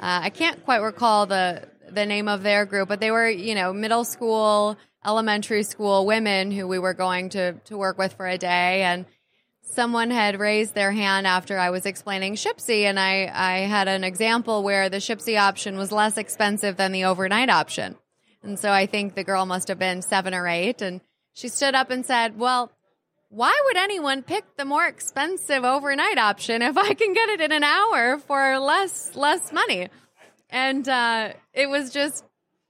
Uh, 0.00 0.20
I 0.28 0.30
can't 0.30 0.62
quite 0.64 0.82
recall 0.82 1.26
the 1.26 1.62
the 1.90 2.04
name 2.04 2.28
of 2.28 2.42
their 2.42 2.66
group, 2.66 2.86
but 2.88 3.00
they 3.00 3.10
were 3.10 3.28
you 3.28 3.54
know 3.54 3.72
middle 3.72 4.04
school, 4.04 4.76
elementary 5.04 5.62
school 5.62 6.06
women 6.06 6.50
who 6.50 6.66
we 6.66 6.78
were 6.78 6.94
going 6.94 7.28
to 7.30 7.54
to 7.64 7.76
work 7.76 7.98
with 7.98 8.14
for 8.14 8.26
a 8.26 8.38
day, 8.38 8.82
and 8.82 9.06
someone 9.62 10.10
had 10.10 10.40
raised 10.40 10.74
their 10.74 10.92
hand 10.92 11.26
after 11.26 11.58
I 11.58 11.70
was 11.70 11.86
explaining 11.86 12.34
Shipsi, 12.34 12.82
and 12.82 12.98
I 12.98 13.30
I 13.32 13.58
had 13.60 13.88
an 13.88 14.04
example 14.04 14.62
where 14.62 14.88
the 14.88 14.98
Shipsi 14.98 15.38
option 15.38 15.76
was 15.76 15.92
less 15.92 16.16
expensive 16.16 16.76
than 16.76 16.92
the 16.92 17.04
overnight 17.04 17.50
option, 17.50 17.96
and 18.42 18.58
so 18.58 18.70
I 18.70 18.86
think 18.86 19.14
the 19.14 19.24
girl 19.24 19.46
must 19.46 19.68
have 19.68 19.78
been 19.78 20.02
seven 20.02 20.34
or 20.34 20.48
eight, 20.48 20.82
and 20.82 21.00
she 21.32 21.48
stood 21.48 21.74
up 21.74 21.90
and 21.90 22.04
said, 22.04 22.38
"Well." 22.38 22.72
Why 23.30 23.52
would 23.66 23.76
anyone 23.76 24.22
pick 24.22 24.56
the 24.56 24.64
more 24.64 24.86
expensive 24.86 25.62
overnight 25.62 26.16
option 26.16 26.62
if 26.62 26.78
I 26.78 26.94
can 26.94 27.12
get 27.12 27.28
it 27.28 27.42
in 27.42 27.52
an 27.52 27.62
hour 27.62 28.18
for 28.18 28.58
less 28.58 29.14
less 29.14 29.52
money? 29.52 29.90
And 30.48 30.88
uh, 30.88 31.34
it 31.52 31.68
was 31.68 31.90
just 31.90 32.24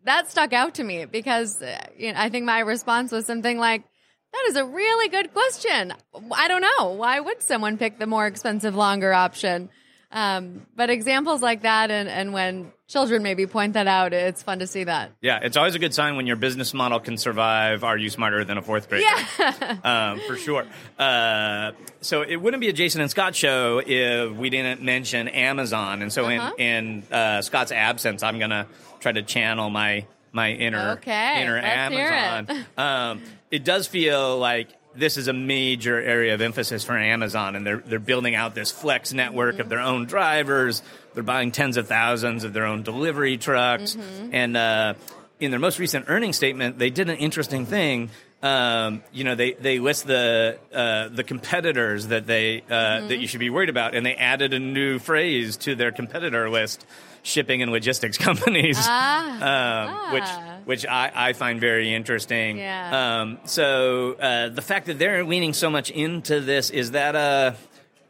that 0.04 0.30
stuck 0.30 0.52
out 0.52 0.74
to 0.74 0.84
me 0.84 1.04
because 1.04 1.60
uh, 1.62 1.78
you 1.96 2.12
know, 2.12 2.18
I 2.18 2.28
think 2.28 2.44
my 2.44 2.60
response 2.60 3.12
was 3.12 3.26
something 3.26 3.58
like, 3.58 3.84
"That 4.32 4.44
is 4.48 4.56
a 4.56 4.64
really 4.64 5.08
good 5.08 5.32
question. 5.32 5.94
I 6.32 6.48
don't 6.48 6.62
know 6.62 6.90
why 6.92 7.20
would 7.20 7.42
someone 7.42 7.78
pick 7.78 7.98
the 7.98 8.06
more 8.06 8.26
expensive, 8.26 8.74
longer 8.74 9.12
option." 9.12 9.70
Um, 10.10 10.66
but 10.74 10.88
examples 10.90 11.42
like 11.42 11.62
that, 11.62 11.90
and, 11.90 12.08
and 12.08 12.32
when 12.32 12.72
children 12.86 13.22
maybe 13.22 13.46
point 13.46 13.74
that 13.74 13.86
out, 13.86 14.14
it's 14.14 14.42
fun 14.42 14.60
to 14.60 14.66
see 14.66 14.84
that. 14.84 15.12
Yeah, 15.20 15.40
it's 15.42 15.56
always 15.58 15.74
a 15.74 15.78
good 15.78 15.92
sign 15.92 16.16
when 16.16 16.26
your 16.26 16.36
business 16.36 16.72
model 16.72 16.98
can 16.98 17.18
survive. 17.18 17.84
Are 17.84 17.96
you 17.98 18.08
smarter 18.08 18.42
than 18.44 18.56
a 18.56 18.62
fourth 18.62 18.88
grader? 18.88 19.04
Yeah. 19.04 19.76
um, 20.12 20.20
for 20.26 20.36
sure. 20.36 20.64
Uh, 20.98 21.72
so 22.00 22.22
it 22.22 22.36
wouldn't 22.36 22.62
be 22.62 22.68
a 22.68 22.72
Jason 22.72 23.02
and 23.02 23.10
Scot 23.10 23.34
show 23.34 23.82
if 23.84 24.32
we 24.34 24.48
didn't 24.48 24.82
mention 24.82 25.28
Amazon. 25.28 26.00
And 26.02 26.10
so 26.12 26.24
Uh-huh. 26.24 26.52
in 26.56 27.02
in 27.04 27.12
uh, 27.12 27.42
Scot's 27.42 27.72
absence, 27.72 28.22
I'm 28.22 28.38
gonna 28.38 28.66
try 29.00 29.12
to 29.12 29.22
channel 29.22 29.68
my 29.68 30.06
my 30.32 30.52
inner 30.52 30.92
Okay, 30.92 31.42
inner 31.42 31.58
Amazon. 31.58 32.46
it. 32.56 32.78
Um, 32.78 33.22
it 33.50 33.64
does 33.64 33.86
feel 33.86 34.38
like 34.38 34.68
this 34.98 35.16
is 35.16 35.28
a 35.28 35.32
major 35.32 36.00
area 36.00 36.34
of 36.34 36.40
emphasis 36.40 36.84
for 36.84 36.96
Amazon, 36.98 37.56
and 37.56 37.66
they're 37.66 37.78
they're 37.86 37.98
building 37.98 38.34
out 38.34 38.54
this 38.54 38.70
flex 38.70 39.12
network 39.12 39.54
Mm-hmm. 39.54 39.60
of 39.62 39.68
their 39.68 39.80
own 39.80 40.06
drivers. 40.06 40.82
They're 41.14 41.22
buying 41.22 41.52
tens 41.52 41.76
of 41.76 41.86
thousands 41.88 42.44
of 42.44 42.52
their 42.52 42.64
own 42.66 42.82
delivery 42.82 43.36
trucks, 43.38 43.96
Mm-hmm. 43.96 44.30
and 44.34 44.56
uh, 44.56 44.94
in 45.40 45.50
their 45.50 45.60
most 45.60 45.78
recent 45.78 46.06
earnings 46.08 46.36
statement, 46.36 46.78
they 46.78 46.90
did 46.90 47.08
an 47.08 47.16
interesting 47.16 47.64
thing. 47.66 48.10
Um, 48.40 49.02
you 49.12 49.24
know, 49.24 49.34
they, 49.34 49.52
they 49.54 49.78
list 49.80 50.06
the 50.06 50.58
uh, 50.72 51.08
the 51.08 51.24
competitors 51.24 52.08
that 52.08 52.26
they 52.26 52.62
uh, 52.68 52.74
Mm-hmm. 52.74 53.08
that 53.08 53.18
you 53.18 53.26
should 53.26 53.40
be 53.40 53.50
worried 53.50 53.68
about, 53.68 53.94
and 53.94 54.04
they 54.06 54.14
added 54.14 54.52
a 54.54 54.58
new 54.60 54.98
phrase 54.98 55.56
to 55.58 55.74
their 55.74 55.90
competitor 55.92 56.48
list: 56.50 56.86
shipping 57.24 57.62
and 57.62 57.72
logistics 57.72 58.16
companies, 58.28 58.76
Ah. 58.80 60.08
um, 60.08 60.14
which 60.14 60.57
which 60.68 60.84
I, 60.84 61.10
I 61.14 61.32
find 61.32 61.58
very 61.58 61.94
interesting. 61.94 62.58
Yeah. 62.58 63.20
Um, 63.22 63.38
so 63.44 64.12
uh, 64.20 64.50
the 64.50 64.60
fact 64.60 64.84
that 64.88 64.98
they're 64.98 65.24
leaning 65.24 65.54
so 65.54 65.70
much 65.70 65.90
into 65.90 66.40
this 66.40 66.68
is 66.68 66.90
that 66.90 67.16
a 67.16 67.56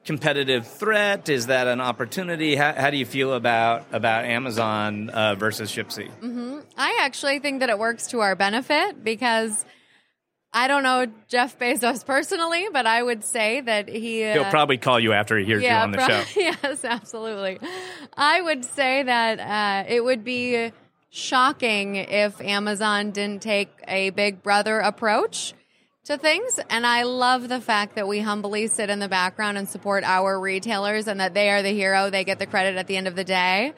competitive 0.05 0.67
threat? 0.67 1.29
Is 1.29 1.47
that 1.47 1.69
an 1.69 1.81
opportunity? 1.81 2.57
How, 2.57 2.73
how 2.73 2.91
do 2.91 2.97
you 2.97 3.07
feel 3.07 3.35
about 3.35 3.87
about 3.93 4.25
Amazon 4.25 5.09
uh, 5.09 5.37
versus 5.37 5.71
Shipsi? 5.71 6.11
I 6.77 6.99
actually 7.03 7.39
think 7.39 7.61
that 7.61 7.71
it 7.71 7.79
works 7.79 8.09
to 8.09 8.23
our 8.23 8.35
benefit 8.35 9.05
because 9.05 9.65
I 10.53 10.67
don't 10.67 10.83
know 10.83 11.07
Jeff 11.29 11.61
Bezos 11.61 12.05
personally, 12.05 12.67
but 12.73 12.87
I 12.87 13.01
would 13.01 13.23
say 13.23 13.61
that 13.61 13.89
he. 13.89 14.23
He'll 14.33 14.43
uh, 14.43 14.51
probably 14.51 14.79
call 14.79 14.99
you 14.99 15.13
after 15.13 15.39
he 15.39 15.45
hears 15.45 15.63
you 15.63 15.71
on 15.71 15.93
the 15.93 15.99
prob- 15.99 16.27
show. 16.27 16.41
yes, 16.65 16.85
absolutely. 16.85 17.61
I 18.17 18.43
would 18.43 18.65
say 18.65 19.05
that 19.05 19.39
uh, 19.39 19.89
it 19.89 20.03
would 20.03 20.25
be 20.25 20.73
shocking 21.11 21.97
if 21.97 22.41
Amazon 22.41 23.11
didn't 23.11 23.43
take 23.43 23.71
a 23.87 24.11
big 24.11 24.43
brother 24.43 24.79
approach 24.79 25.55
to 26.05 26.17
things. 26.17 26.59
And 26.71 26.87
I 26.87 27.03
love 27.03 27.49
the 27.49 27.61
fact 27.61 27.95
that 27.97 28.09
we 28.09 28.21
humbly 28.21 28.67
sit 28.67 28.91
in 28.91 28.99
the 28.99 29.09
background 29.09 29.59
and 29.59 29.69
support 29.69 30.05
our 30.05 30.41
retailers 30.41 31.07
and 31.07 31.21
that 31.21 31.35
they 31.35 31.51
are 31.51 31.63
the 31.63 31.71
hero. 31.71 32.11
They 32.11 32.25
get 32.25 32.39
the 32.39 32.47
credit 32.47 32.77
at 32.77 32.87
the 32.87 32.97
end 32.97 33.09
of 33.09 33.15
the 33.15 33.25
day. 33.25 33.73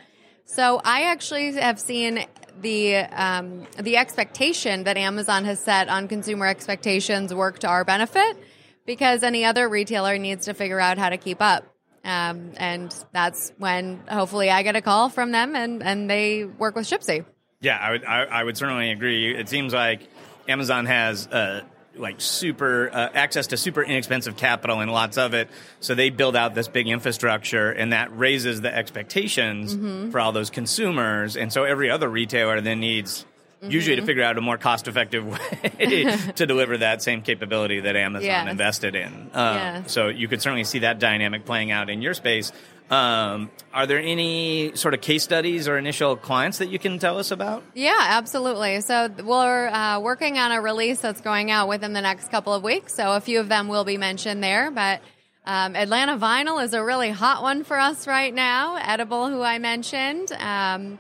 So 0.45 0.81
I 0.85 1.03
actually 1.03 1.53
have 1.55 1.79
seen 1.79 2.25
the 2.61 2.97
um, 2.97 3.67
the 3.79 3.97
expectation 3.97 4.85
that 4.85 4.97
Amazon 4.97 5.45
has 5.45 5.61
set 5.61 5.89
on 5.89 6.09
consumer 6.09 6.47
expectations 6.47 7.33
work 7.33 7.61
to 7.61 7.69
our 7.69 7.85
benefit 7.85 8.37
because 8.85 9.23
any 9.23 9.45
other 9.45 9.69
retailer 9.69 10.19
needs 10.19 10.47
to 10.47 10.55
figure 10.55 10.81
out 10.81 10.99
how 10.99 11.09
to 11.09 11.17
keep 11.17 11.41
up. 11.41 11.70
Um, 12.05 12.53
and 12.57 12.95
that's 13.13 13.53
when 13.59 14.01
hopefully 14.09 14.51
I 14.51 14.63
get 14.63 14.75
a 14.77 14.81
call 14.83 15.09
from 15.11 15.33
them 15.33 15.55
and, 15.55 15.83
and 15.83 16.09
they 16.09 16.45
work 16.45 16.75
with 16.75 16.87
Shipsi. 16.87 17.25
Yeah, 17.61 17.77
I 17.77 17.91
would. 17.91 18.05
I, 18.05 18.25
I 18.25 18.45
would 18.45 18.57
certainly 18.57 18.91
agree. 18.91 19.35
It 19.37 19.49
seems 19.51 19.75
like 19.75 20.01
Amazon 20.49 20.87
has 20.87 21.27
uh, 21.27 21.63
like 21.95 22.19
super 22.21 22.89
uh, 22.91 23.11
access 23.13 23.49
to 23.49 23.59
super 23.59 23.83
inexpensive 23.83 24.37
capital 24.39 24.81
and 24.81 24.91
lots 24.91 25.19
of 25.19 25.35
it, 25.35 25.51
so 25.81 25.95
they 25.95 26.09
build 26.09 26.37
out 26.37 26.55
this 26.55 26.69
big 26.69 26.89
infrastructure, 26.89 27.71
and 27.71 27.93
that 27.93 28.17
raises 28.17 28.63
the 28.63 28.75
expectations 28.75 29.77
Mm-hmm. 29.77 30.11
for 30.11 30.21
all 30.21 30.33
those 30.33 30.49
consumers. 30.49 31.37
And 31.37 31.53
so 31.53 31.65
every 31.65 31.91
other 31.91 32.09
retailer 32.09 32.63
then 32.63 32.81
needs. 32.81 33.27
Usually, 33.63 33.97
Mm-hmm. 33.97 34.01
to 34.03 34.07
figure 34.07 34.23
out 34.23 34.39
a 34.39 34.41
more 34.41 34.57
cost-effective 34.57 35.27
way 35.27 36.05
to 36.37 36.47
deliver 36.47 36.79
that 36.79 37.03
same 37.03 37.21
capability 37.23 37.81
that 37.81 37.95
Amazon 37.97 38.25
Yes. 38.27 38.49
invested 38.51 38.95
in. 38.95 39.31
Um, 39.35 39.55
Yes. 39.57 39.93
So 39.93 40.09
you 40.09 40.29
could 40.29 40.41
certainly 40.41 40.65
see 40.65 40.79
that 40.81 40.99
dynamic 40.99 41.45
playing 41.45 41.71
out 41.71 41.91
in 41.91 42.01
your 42.01 42.15
space. 42.15 42.53
Um, 42.91 43.51
are 43.73 43.87
there 43.87 43.99
any 44.01 44.73
sort 44.75 44.95
of 44.95 45.01
case 45.01 45.23
studies 45.23 45.69
or 45.69 45.79
initial 45.79 46.17
clients 46.17 46.59
that 46.59 46.71
you 46.71 46.79
can 46.79 46.99
tell 46.99 47.19
us 47.19 47.31
about? 47.31 47.63
Yeah, 47.75 47.95
absolutely. 47.99 48.81
So 48.81 49.09
we're 49.25 49.69
uh, 49.69 50.01
working 50.01 50.39
on 50.39 50.51
a 50.53 50.61
release 50.61 51.01
that's 51.01 51.21
going 51.21 51.51
out 51.53 51.69
within 51.69 51.93
the 51.93 52.01
next 52.01 52.31
couple 52.31 52.53
of 52.53 52.63
weeks. 52.65 52.95
So 52.95 53.13
a 53.13 53.21
few 53.21 53.39
of 53.41 53.49
them 53.49 53.69
will 53.69 53.85
be 53.85 53.97
mentioned 53.97 54.43
there, 54.43 54.71
but 54.73 55.03
um, 55.47 55.77
Atlanta 55.77 56.17
Vinyl 56.19 56.65
is 56.65 56.75
a 56.75 56.83
really 56.83 57.11
hot 57.11 57.43
one 57.43 57.63
for 57.63 57.79
us 57.79 58.07
right 58.09 58.33
now. 58.35 58.77
Edoughble, 58.79 59.31
who 59.31 59.41
I 59.43 59.59
mentioned, 59.59 60.33
um, 60.33 60.99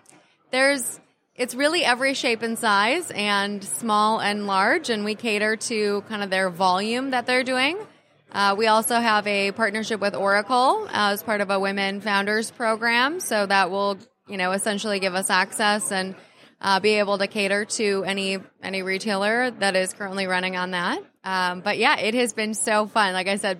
there's 0.53 1.01
it's 1.41 1.55
really 1.55 1.83
every 1.83 2.13
shape 2.13 2.43
and 2.43 2.59
size, 2.59 3.11
and 3.11 3.65
small 3.65 4.21
and 4.21 4.47
large, 4.47 4.91
and 4.91 5.07
we 5.07 5.15
cater 5.15 5.57
to 5.57 6.03
kind 6.03 6.23
of 6.23 6.29
their 6.29 6.51
volume 6.51 7.13
that 7.13 7.25
they're 7.25 7.43
doing. 7.43 7.79
Uh, 8.31 8.55
we 8.59 8.67
also 8.67 8.97
have 8.97 9.27
a 9.27 9.51
partnership 9.53 10.03
with 10.03 10.15
Oracle 10.15 10.87
uh, 10.89 11.13
as 11.13 11.23
part 11.23 11.41
of 11.41 11.49
a 11.49 11.59
Women 11.59 12.03
Founders 12.03 12.51
program, 12.51 13.21
so 13.21 13.47
that 13.47 13.71
will, 13.71 13.97
you 14.29 14.37
know, 14.37 14.53
essentially 14.53 15.01
give 15.01 15.15
us 15.15 15.31
access 15.31 15.91
and 15.91 16.15
uh, 16.61 16.79
be 16.79 16.91
able 16.97 17.17
to 17.17 17.27
cater 17.27 17.65
to 17.65 18.05
any 18.05 18.37
any 18.63 18.83
retailer 18.83 19.51
that 19.51 19.77
is 19.77 19.95
currently 19.95 20.27
running 20.27 20.59
on 20.59 20.73
that. 20.73 21.03
Um, 21.25 21.63
but 21.63 21.79
yeah, 21.79 21.99
it 22.01 22.13
has 22.13 22.35
been 22.35 22.53
so 22.53 22.87
fun. 22.87 23.15
Like 23.15 23.29
I 23.29 23.37
said, 23.37 23.59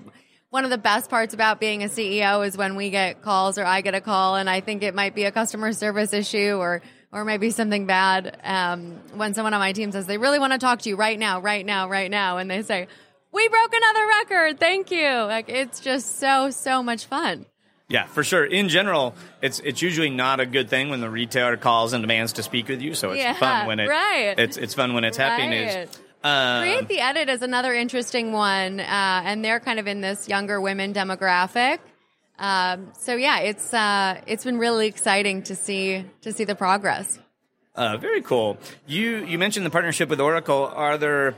one 0.51 0.65
of 0.65 0.71
the 0.71 0.79
best 0.79 1.09
parts 1.09 1.33
about 1.33 1.61
being 1.61 1.83
a 1.83 1.87
CEO 1.87 2.47
is 2.47 2.59
when 2.59 2.77
we 2.77 2.91
get 2.91 3.23
calls 3.23 3.57
or 3.57 3.65
I 3.65 3.81
get 3.81 3.95
a 3.95 4.03
call, 4.03 4.37
and 4.37 4.51
I 4.51 4.61
think 4.61 4.83
it 4.83 4.95
might 4.95 5.15
be 5.15 5.25
a 5.25 5.33
customer 5.33 5.73
service 5.73 6.13
issue 6.13 6.57
or 6.59 6.83
or 7.13 7.25
maybe 7.25 7.51
something 7.51 7.87
bad. 7.87 8.39
Um, 8.45 9.01
when 9.15 9.35
someone 9.35 9.55
on 9.55 9.61
my 9.61 9.73
team 9.73 9.93
says 9.93 10.07
they 10.07 10.19
really 10.19 10.39
want 10.39 10.53
to 10.53 10.59
talk 10.59 10.83
to 10.83 10.89
you 10.89 10.97
right 10.97 11.19
now, 11.19 11.41
right 11.41 11.65
now, 11.65 11.89
right 11.89 12.11
now, 12.11 12.39
and 12.39 12.51
they 12.51 12.63
say, 12.63 12.87
"We 13.33 13.49
broke 13.49 13.75
another 13.75 14.07
record, 14.07 14.61
thank 14.61 14.91
you." 14.91 15.09
Like 15.09 15.49
it's 15.49 15.81
just 15.81 16.19
so 16.19 16.51
so 16.51 16.83
much 16.83 17.07
fun. 17.07 17.47
Yeah, 17.89 18.07
for 18.07 18.23
sure. 18.23 18.45
In 18.45 18.69
general, 18.69 19.15
it's 19.43 19.59
it's 19.61 19.83
usually 19.83 20.11
not 20.11 20.39
a 20.39 20.47
good 20.47 20.69
thing 20.71 20.91
when 20.91 21.01
the 21.01 21.11
retailer 21.11 21.57
calls 21.57 21.93
and 21.93 22.03
demands 22.03 22.35
to 22.35 22.43
speak 22.45 22.69
with 22.69 22.81
you. 22.81 22.95
So 22.95 23.11
it's 23.11 23.19
Yeah, 23.21 23.33
fun 23.35 23.67
when 23.67 23.81
it 23.81 23.89
right. 23.89 24.39
it's 24.39 24.57
it's 24.57 24.75
fun 24.75 24.95
when 24.95 25.03
it's 25.05 25.17
happy 25.17 25.49
news. 25.49 25.75
Right. 25.75 25.99
Um, 26.23 26.63
Create 26.63 26.87
the 26.89 27.01
Edit 27.01 27.29
is 27.31 27.41
another 27.43 27.73
interesting 27.75 28.31
one, 28.33 28.79
uh, 28.79 28.85
and 29.25 29.45
they're 29.45 29.59
kind 29.59 29.81
of 29.81 29.87
in 29.89 30.03
this 30.03 30.29
younger 30.29 30.61
women 30.61 30.93
demographic. 30.95 31.79
Um, 32.41 32.93
so 32.99 33.15
yeah, 33.15 33.41
it's 33.41 33.73
uh, 33.73 34.21
it's 34.27 34.45
been 34.45 34.59
really 34.59 34.87
exciting 34.87 35.43
to 35.45 35.55
see 35.55 36.05
to 36.23 36.33
see 36.33 36.45
the 36.45 36.55
progress. 36.55 37.19
Uh, 37.77 37.99
very 37.99 38.23
cool. 38.23 38.57
You 38.87 39.25
you 39.25 39.39
mentioned 39.39 39.67
the 39.67 39.71
partnership 39.71 40.09
with 40.09 40.21
Oracle. 40.21 40.67
Are 40.75 40.97
there 40.97 41.35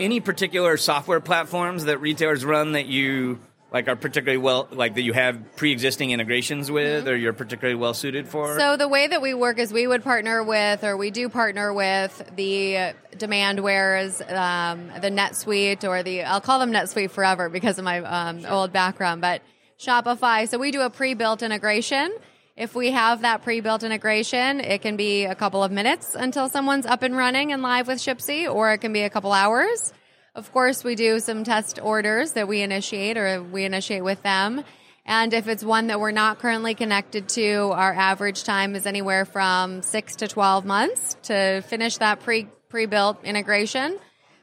any 0.00 0.20
particular 0.20 0.78
software 0.78 1.20
platforms 1.20 1.84
that 1.84 2.00
retailers 2.00 2.44
run 2.44 2.72
that 2.72 2.86
you 2.86 3.38
like 3.70 3.88
are 3.88 3.96
particularly 3.96 4.38
well 4.38 4.68
like 4.70 4.94
that 4.94 5.02
you 5.02 5.12
have 5.12 5.56
pre-existing 5.56 6.10
integrations 6.10 6.70
with 6.70 7.06
or 7.08 7.16
you're 7.16 7.34
particularly 7.34 7.78
well 7.78 7.92
suited 7.92 8.26
for? 8.26 8.48
Mm-hmm. 8.48 8.58
So 8.58 8.76
the 8.78 8.88
way 8.88 9.08
that 9.08 9.20
we 9.20 9.34
work 9.34 9.58
is 9.58 9.74
we 9.74 9.86
would 9.86 10.02
partner 10.02 10.42
with, 10.42 10.84
or 10.84 10.96
we 10.96 11.10
do 11.10 11.28
partner 11.28 11.72
with 11.74 12.30
the 12.34 12.94
Demandwares, 13.14 14.20
um, 14.32 14.88
the 15.02 15.10
NetSuite, 15.10 15.84
or 15.84 16.02
the 16.02 16.22
I'll 16.22 16.40
call 16.40 16.60
them 16.60 16.72
NetSuite 16.72 17.10
forever 17.10 17.50
because 17.50 17.78
of 17.78 17.84
my 17.84 17.98
um, 17.98 18.46
old 18.46 18.72
background, 18.72 19.20
but 19.20 19.42
Shopify. 19.78 20.48
So 20.48 20.58
we 20.58 20.70
do 20.70 20.80
a 20.82 20.90
pre-built 20.90 21.42
integration. 21.42 22.14
If 22.56 22.74
we 22.74 22.92
have 22.92 23.22
that 23.22 23.42
pre-built 23.42 23.82
integration, 23.82 24.60
it 24.60 24.80
can 24.80 24.96
be 24.96 25.24
a 25.24 25.34
couple 25.34 25.62
of 25.62 25.70
minutes 25.70 26.14
until 26.14 26.48
someone's 26.48 26.86
up 26.86 27.02
and 27.02 27.14
running 27.14 27.52
and 27.52 27.62
live 27.62 27.86
with 27.86 27.98
Shipsi, 27.98 28.52
or 28.52 28.72
it 28.72 28.78
can 28.78 28.92
be 28.94 29.02
a 29.02 29.10
couple 29.10 29.32
hours. 29.32 29.92
Of 30.34 30.52
course, 30.52 30.82
we 30.82 30.94
do 30.94 31.20
some 31.20 31.44
test 31.44 31.78
orders 31.82 32.32
that 32.32 32.48
we 32.48 32.62
initiate 32.62 33.18
or 33.18 33.42
we 33.42 33.64
initiate 33.64 34.04
with 34.04 34.22
them. 34.22 34.64
And 35.04 35.32
if 35.32 35.48
it's 35.48 35.62
one 35.62 35.86
that 35.86 36.00
we're 36.00 36.10
not 36.10 36.40
currently 36.40 36.74
connected 36.74 37.28
to, 37.30 37.70
our 37.74 37.92
average 37.92 38.44
time 38.44 38.74
is 38.74 38.86
anywhere 38.86 39.24
from 39.24 39.82
six 39.82 40.16
to 40.16 40.28
12 40.28 40.64
months 40.64 41.16
to 41.24 41.62
finish 41.62 41.98
that 41.98 42.20
pre 42.20 42.48
pre 42.68 42.86
built 42.86 43.22
integration. 43.22 43.98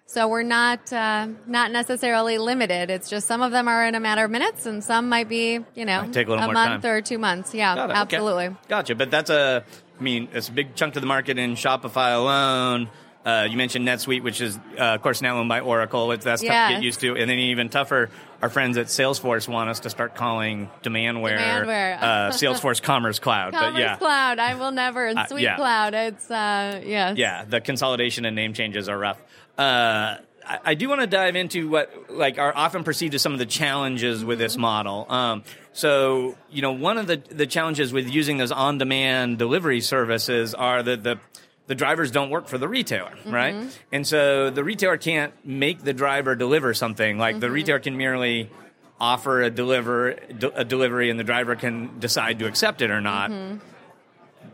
So 0.06 0.28
we're 0.28 0.44
not 0.44 0.92
uh, 0.94 1.28
not 1.48 1.72
necessarily 1.72 2.38
limited. 2.38 2.90
It's 2.90 3.10
just 3.10 3.26
some 3.28 3.42
of 3.42 3.52
them 3.52 3.68
are 3.68 3.86
in 3.86 3.96
a 3.96 4.00
matter 4.00 4.24
of 4.26 4.32
minutes, 4.32 4.66
and 4.66 4.84
some 4.84 5.10
might 5.10 5.30
be 5.30 5.60
you 5.76 5.86
know 5.86 6.02
a, 6.02 6.26
more 6.26 6.52
month 6.54 6.84
time. 6.84 6.92
or 6.92 7.02
two 7.02 7.18
months. 7.18 7.54
Yeah, 7.54 7.76
absolutely. 7.76 8.48
Okay. 8.48 8.56
Gotcha. 8.68 8.96
But 8.96 9.10
that's 9.12 9.30
a, 9.30 9.64
I 10.00 10.04
mean, 10.04 10.28
it's 10.34 10.50
a 10.50 10.52
big 10.52 10.76
chunk 10.76 10.96
of 10.96 11.02
the 11.02 11.08
market 11.08 11.38
in 11.40 11.56
Shopify 11.56 12.16
alone. 12.16 12.90
Uh, 13.26 13.48
you 13.50 13.56
mentioned 13.56 13.88
NetSuite, 13.88 14.22
which 14.22 14.42
is, 14.42 14.58
uh, 14.78 14.96
of 14.96 15.02
course, 15.02 15.22
now 15.22 15.38
owned 15.40 15.48
by 15.48 15.62
Oracle. 15.62 16.12
It's 16.12 16.26
that's 16.26 16.42
tough 16.42 16.68
to 16.68 16.74
get 16.74 16.84
used 16.84 17.00
to. 17.00 17.16
And 17.16 17.30
then 17.30 17.40
even 17.40 17.70
tougher, 17.70 18.10
our 18.42 18.50
friends 18.50 18.76
at 18.78 18.88
Salesforce 18.88 19.48
want 19.48 19.70
us 19.70 19.80
to 19.82 19.90
start 19.90 20.14
calling 20.16 20.70
Demandware, 20.84 21.38
Demandware. 21.40 21.98
uh, 22.02 22.30
Salesforce 22.32 22.82
Commerce 22.84 23.20
Cloud. 23.20 23.54
Commerce 23.54 23.74
but 23.76 23.80
yeah, 23.80 23.96
Cloud, 23.96 24.40
I 24.40 24.56
will 24.56 24.72
never. 24.72 25.08
And 25.08 25.18
Uh, 25.18 25.26
Sweet 25.28 25.44
yeah. 25.44 25.56
Cloud, 25.56 25.94
it's 25.94 26.30
uh, 26.30 26.82
yes. 26.86 27.18
yeah, 27.18 27.46
the 27.46 27.62
consolidation 27.62 28.26
and 28.26 28.36
name 28.36 28.54
changes 28.54 28.90
are 28.90 28.98
rough. 28.98 29.22
Uh, 29.58 30.18
I, 30.46 30.60
I 30.66 30.74
do 30.76 30.90
want 30.90 31.02
to 31.02 31.08
dive 31.08 31.36
into 31.36 31.70
what 31.70 32.10
like 32.10 32.38
are 32.38 32.56
often 32.56 32.84
perceived 32.84 33.14
as 33.16 33.22
some 33.22 33.34
of 33.34 33.40
the 33.40 33.46
challenges 33.46 34.26
with 34.26 34.40
this 34.40 34.58
model. 34.58 35.06
Um, 35.10 35.44
so 35.74 36.36
you 36.50 36.62
know, 36.62 36.72
one 36.74 36.98
of 36.98 37.08
the 37.08 37.18
the 37.18 37.46
challenges 37.48 37.94
with 37.94 38.10
using 38.10 38.38
those 38.38 38.52
on 38.52 38.78
demand 38.78 39.38
delivery 39.38 39.82
services 39.82 40.54
are 40.54 40.84
that 40.84 41.04
the 41.04 41.20
the 41.68 41.76
drivers 41.76 42.12
don't 42.12 42.30
work 42.30 42.48
for 42.48 42.58
the 42.58 42.68
retailer, 42.68 43.14
right? 43.26 43.56
And 43.92 44.06
so 44.06 44.50
the 44.50 44.64
retailer 44.64 44.98
can't 44.98 45.34
make 45.46 45.82
the 45.84 45.94
driver 45.94 46.36
deliver 46.36 46.74
something. 46.74 47.18
Like 47.18 47.40
the 47.40 47.50
retailer 47.50 47.80
can 47.80 47.96
merely 47.96 48.50
offer 49.00 49.42
a 49.44 49.50
deliver 49.50 50.10
a 50.56 50.66
delivery, 50.66 51.10
and 51.10 51.20
the 51.20 51.24
driver 51.24 51.56
can 51.56 52.00
decide 52.00 52.40
to 52.40 52.48
accept 52.48 52.82
it 52.82 52.92
or 52.92 53.02
not 53.02 53.32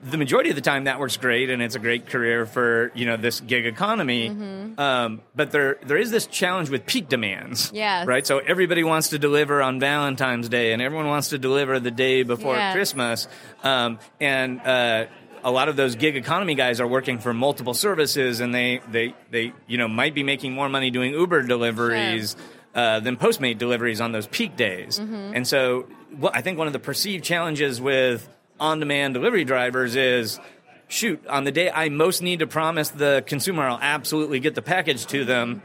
the 0.03 0.17
majority 0.17 0.49
of 0.49 0.55
the 0.55 0.61
time 0.61 0.85
that 0.85 0.99
works 0.99 1.17
great 1.17 1.49
and 1.49 1.61
it's 1.61 1.75
a 1.75 1.79
great 1.79 2.07
career 2.07 2.45
for 2.45 2.91
you 2.95 3.05
know 3.05 3.17
this 3.17 3.39
gig 3.41 3.65
economy. 3.65 4.29
Um, 4.77 5.21
but 5.35 5.51
there 5.51 5.77
there 5.83 5.97
is 5.97 6.11
this 6.11 6.25
challenge 6.27 6.69
with 6.69 6.85
peak 6.85 7.09
demands 7.09 7.71
Yes. 7.73 8.07
right? 8.07 8.25
So 8.25 8.39
everybody 8.39 8.83
wants 8.83 9.09
to 9.09 9.19
deliver 9.19 9.61
on 9.61 9.79
valentine's 9.79 10.47
day 10.49 10.71
and 10.73 10.81
everyone 10.81 11.07
wants 11.07 11.29
to 11.29 11.37
deliver 11.37 11.79
the 11.79 11.91
day 11.91 12.23
before 12.23 12.55
Yes. 12.55 12.73
christmas. 12.73 13.27
Um, 13.63 13.99
and 14.21 14.61
uh, 14.61 15.05
a 15.43 15.51
lot 15.51 15.69
of 15.69 15.75
those 15.75 15.95
gig 15.95 16.15
economy 16.17 16.55
guys 16.55 16.79
are 16.81 16.87
working 16.87 17.19
for 17.19 17.33
multiple 17.33 17.73
services 17.73 18.39
and 18.39 18.53
they 18.53 18.81
they 18.91 19.13
they 19.31 19.53
you 19.67 19.77
know 19.77 19.87
might 19.87 20.13
be 20.15 20.23
making 20.23 20.53
more 20.53 20.69
money 20.69 20.91
doing 20.91 21.11
uber 21.13 21.41
deliveries 21.43 22.35
uh, 22.75 22.99
than 22.99 23.17
postmate 23.17 23.57
deliveries 23.57 23.99
on 24.01 24.11
those 24.11 24.27
peak 24.27 24.55
days. 24.55 24.97
And 24.99 25.47
so 25.47 25.87
well, 26.17 26.31
i 26.33 26.41
think 26.41 26.57
one 26.57 26.67
of 26.67 26.73
the 26.73 26.79
perceived 26.79 27.23
challenges 27.23 27.79
with 27.81 28.27
on-demand 28.59 29.13
delivery 29.13 29.43
drivers 29.45 29.95
is 29.95 30.39
shoot 30.87 31.25
on 31.27 31.43
the 31.43 31.51
day 31.51 31.69
i 31.71 31.89
most 31.89 32.21
need 32.21 32.39
to 32.39 32.47
promise 32.47 32.89
the 32.89 33.23
consumer 33.27 33.63
i'll 33.67 33.79
absolutely 33.81 34.39
get 34.39 34.55
the 34.55 34.61
package 34.61 35.05
to 35.05 35.23
them 35.25 35.61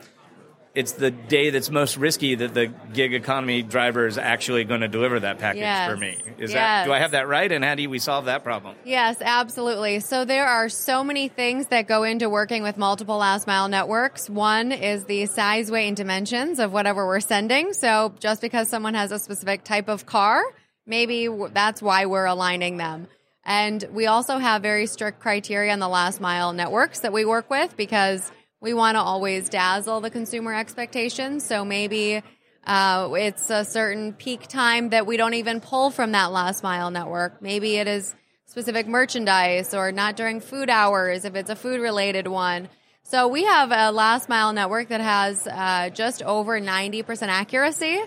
it's 0.75 0.91
the 0.93 1.13
day 1.13 1.51
that's 1.51 1.71
most 1.71 1.97
risky 1.97 2.35
that 2.35 2.53
the 2.53 2.67
gig 2.93 3.15
economy 3.15 3.63
driver 3.63 4.09
is 4.09 4.19
actually 4.19 4.65
going 4.65 4.81
to 4.81 4.89
deliver 4.89 5.21
that 5.21 5.39
package 5.39 5.61
Yes. 5.61 5.89
for 5.89 5.97
me 5.97 6.19
is 6.39 6.53
that 6.53 6.85
do 6.85 6.93
i 6.93 6.99
have 6.99 7.13
that 7.13 7.29
right 7.29 7.51
and 7.51 7.65
how 7.65 7.75
do 7.75 7.89
we 7.89 7.99
solve 7.99 8.25
that 8.27 8.43
problem 8.45 8.75
Yes, 8.85 9.17
absolutely. 9.23 10.01
So 10.01 10.25
there 10.25 10.47
are 10.47 10.69
so 10.69 11.03
many 11.05 11.29
things 11.29 11.69
that 11.69 11.87
go 11.87 12.03
into 12.03 12.29
working 12.29 12.63
with 12.63 12.77
multiple 12.77 13.17
last 13.17 13.47
mile 13.47 13.69
networks. 13.69 14.29
One 14.29 14.73
is 14.73 15.05
the 15.05 15.25
size, 15.27 15.71
weight, 15.71 15.89
and 15.89 15.97
dimensions 15.97 16.59
of 16.59 16.71
whatever 16.73 17.07
we're 17.07 17.21
sending. 17.21 17.73
So 17.73 18.13
just 18.21 18.41
because 18.43 18.69
someone 18.69 18.95
has 18.95 19.11
a 19.11 19.19
specific 19.19 19.65
type 19.65 19.89
of 19.89 20.05
car, 20.07 20.43
maybe 20.87 21.29
that's 21.53 21.83
why 21.83 22.07
we're 22.07 22.27
aligning 22.27 22.77
them. 22.77 23.09
And 23.45 23.85
we 23.93 24.07
also 24.07 24.39
have 24.39 24.63
very 24.63 24.87
strict 24.87 25.21
criteria 25.21 25.73
on 25.73 25.79
the 25.79 25.89
last 25.89 26.21
mile 26.21 26.53
networks 26.53 27.01
that 27.01 27.13
we 27.13 27.25
work 27.25 27.51
with 27.51 27.77
because 27.77 28.33
we 28.61 28.73
want 28.73 28.97
to 28.97 29.01
always 29.01 29.51
dazzle 29.51 30.01
the 30.01 30.11
consumer 30.11 30.55
expectations. 30.55 31.45
So 31.45 31.65
maybe 31.65 32.23
uh, 32.67 33.11
it's 33.13 33.51
a 33.51 33.65
certain 33.65 34.15
peak 34.15 34.47
time 34.47 34.91
that 34.91 35.07
we 35.07 35.19
don't 35.19 35.35
even 35.35 35.61
pull 35.61 35.91
from 35.91 36.13
that 36.13 36.33
last 36.33 36.63
mile 36.63 36.91
network. 36.91 37.43
Maybe 37.43 37.77
it 37.77 37.87
is 37.87 38.15
specific 38.47 38.87
merchandise 38.87 39.75
or 39.75 39.93
not 39.93 40.17
during 40.17 40.41
food 40.41 40.71
hours 40.71 41.27
if 41.27 41.35
it's 41.35 41.51
a 41.51 41.57
food 41.57 41.81
related 41.81 42.27
one. 42.27 42.71
So 43.03 43.29
we 43.29 43.45
have 43.45 43.71
a 43.71 43.93
last 43.93 44.31
mile 44.31 44.55
network 44.55 44.89
that 44.89 45.03
has 45.03 45.47
uh, 45.47 45.91
just 45.91 46.23
over 46.23 46.59
90% 46.59 47.29
accuracy 47.29 48.03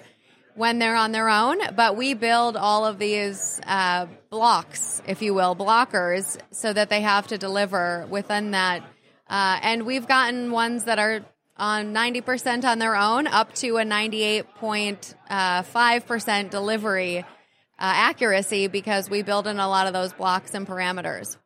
when 0.57 0.79
they're 0.79 0.95
on 0.95 1.11
their 1.11 1.29
own, 1.29 1.59
but 1.75 1.95
we 1.95 2.15
build 2.15 2.57
all 2.57 2.83
of 2.85 2.97
these 2.97 3.61
uh, 3.67 4.07
blocks, 4.31 5.03
if 5.07 5.21
you 5.21 5.35
will, 5.35 5.55
blockers, 5.55 6.35
so 6.51 6.73
that 6.73 6.89
they 6.89 7.01
have 7.01 7.27
to 7.27 7.37
deliver 7.37 8.07
within 8.09 8.49
that. 8.51 8.81
Uh, 9.29 9.59
and 9.61 9.85
we've 9.85 10.07
gotten 10.07 10.51
ones 10.51 10.85
that 10.85 10.97
are 10.97 11.23
on 11.57 11.93
90% 11.93 12.65
on 12.65 12.79
their 12.79 12.95
own 12.95 13.27
up 13.27 13.53
to 13.55 13.77
a 13.77 13.83
98.5% 13.83 16.49
delivery 16.49 17.19
uh, 17.19 17.23
accuracy 17.79 18.67
because 18.67 19.11
we 19.11 19.21
build 19.21 19.45
in 19.45 19.59
a 19.59 19.67
lot 19.67 19.85
of 19.85 19.93
those 19.93 20.11
blocks 20.13 20.55
and 20.55 20.65
parameters. 20.67 21.37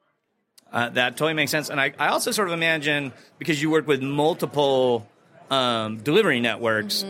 Uh, 0.71 0.87
that 0.89 1.17
totally 1.17 1.33
makes 1.33 1.51
sense. 1.51 1.69
And 1.69 1.81
I, 1.81 1.91
I 1.99 2.07
also 2.07 2.31
sort 2.31 2.47
of 2.47 2.53
imagine 2.53 3.11
because 3.39 3.61
you 3.61 3.69
work 3.69 3.87
with 3.87 4.01
multiple 4.01 5.05
um, 5.49 5.97
delivery 5.97 6.39
networks, 6.39 7.03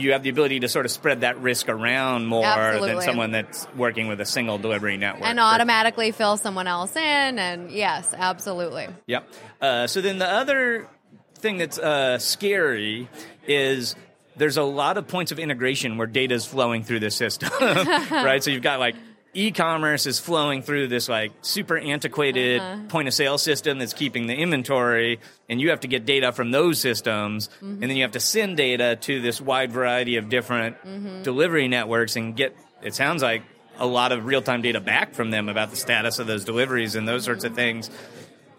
you 0.00 0.12
have 0.12 0.22
the 0.22 0.30
ability 0.30 0.60
to 0.60 0.68
sort 0.68 0.86
of 0.86 0.92
spread 0.92 1.22
that 1.22 1.40
risk 1.40 1.68
around 1.68 2.26
more 2.26 2.42
than 2.42 3.00
someone 3.02 3.32
that's 3.32 3.66
working 3.76 4.08
with 4.08 4.20
a 4.20 4.24
single 4.24 4.58
delivery 4.58 4.96
network. 4.96 5.24
And 5.24 5.40
automatically 5.40 6.10
fill 6.12 6.36
someone 6.36 6.66
else 6.66 6.94
in. 6.96 7.38
And 7.38 7.70
yes, 7.70 8.14
absolutely. 8.16 8.88
Yep. 9.06 9.28
Uh, 9.60 9.86
so 9.86 10.00
then 10.00 10.18
the 10.18 10.30
other 10.30 10.88
thing 11.34 11.58
that's 11.58 11.78
uh, 11.78 12.18
scary 12.18 13.08
is 13.46 13.94
there's 14.36 14.56
a 14.56 14.62
lot 14.62 14.96
of 14.96 15.08
points 15.08 15.32
of 15.32 15.38
integration 15.38 15.98
where 15.98 16.06
data 16.06 16.34
is 16.34 16.46
flowing 16.46 16.84
through 16.84 17.00
the 17.00 17.10
system, 17.10 17.50
right? 17.60 18.42
So 18.42 18.50
you've 18.50 18.62
got 18.62 18.78
like 18.78 18.94
e-commerce 19.34 20.06
is 20.06 20.18
flowing 20.18 20.62
through 20.62 20.88
this 20.88 21.08
like 21.08 21.32
super 21.42 21.76
antiquated 21.78 22.62
point 22.88 23.08
of 23.08 23.14
sale 23.14 23.38
system 23.38 23.78
that's 23.78 23.92
keeping 23.92 24.26
the 24.26 24.34
inventory 24.34 25.20
and 25.48 25.60
you 25.60 25.70
have 25.70 25.80
to 25.80 25.88
get 25.88 26.04
data 26.06 26.32
from 26.32 26.50
those 26.50 26.80
systems 26.80 27.50
and 27.60 27.82
then 27.82 27.90
you 27.96 28.02
have 28.02 28.12
to 28.12 28.20
send 28.20 28.56
data 28.56 28.96
to 28.96 29.20
this 29.20 29.40
wide 29.40 29.70
variety 29.70 30.16
of 30.16 30.28
different 30.28 30.76
delivery 31.22 31.68
networks 31.68 32.16
and 32.16 32.36
get 32.36 32.56
it 32.82 32.94
sounds 32.94 33.22
like 33.22 33.42
a 33.78 33.86
lot 33.86 34.10
of 34.12 34.24
real-time 34.24 34.62
data 34.62 34.80
back 34.80 35.14
from 35.14 35.30
them 35.30 35.48
about 35.48 35.70
the 35.70 35.76
status 35.76 36.18
of 36.18 36.26
those 36.26 36.44
deliveries 36.44 36.96
and 36.96 37.06
those 37.06 37.24
sorts 37.24 37.44
of 37.44 37.54
things. 37.54 37.90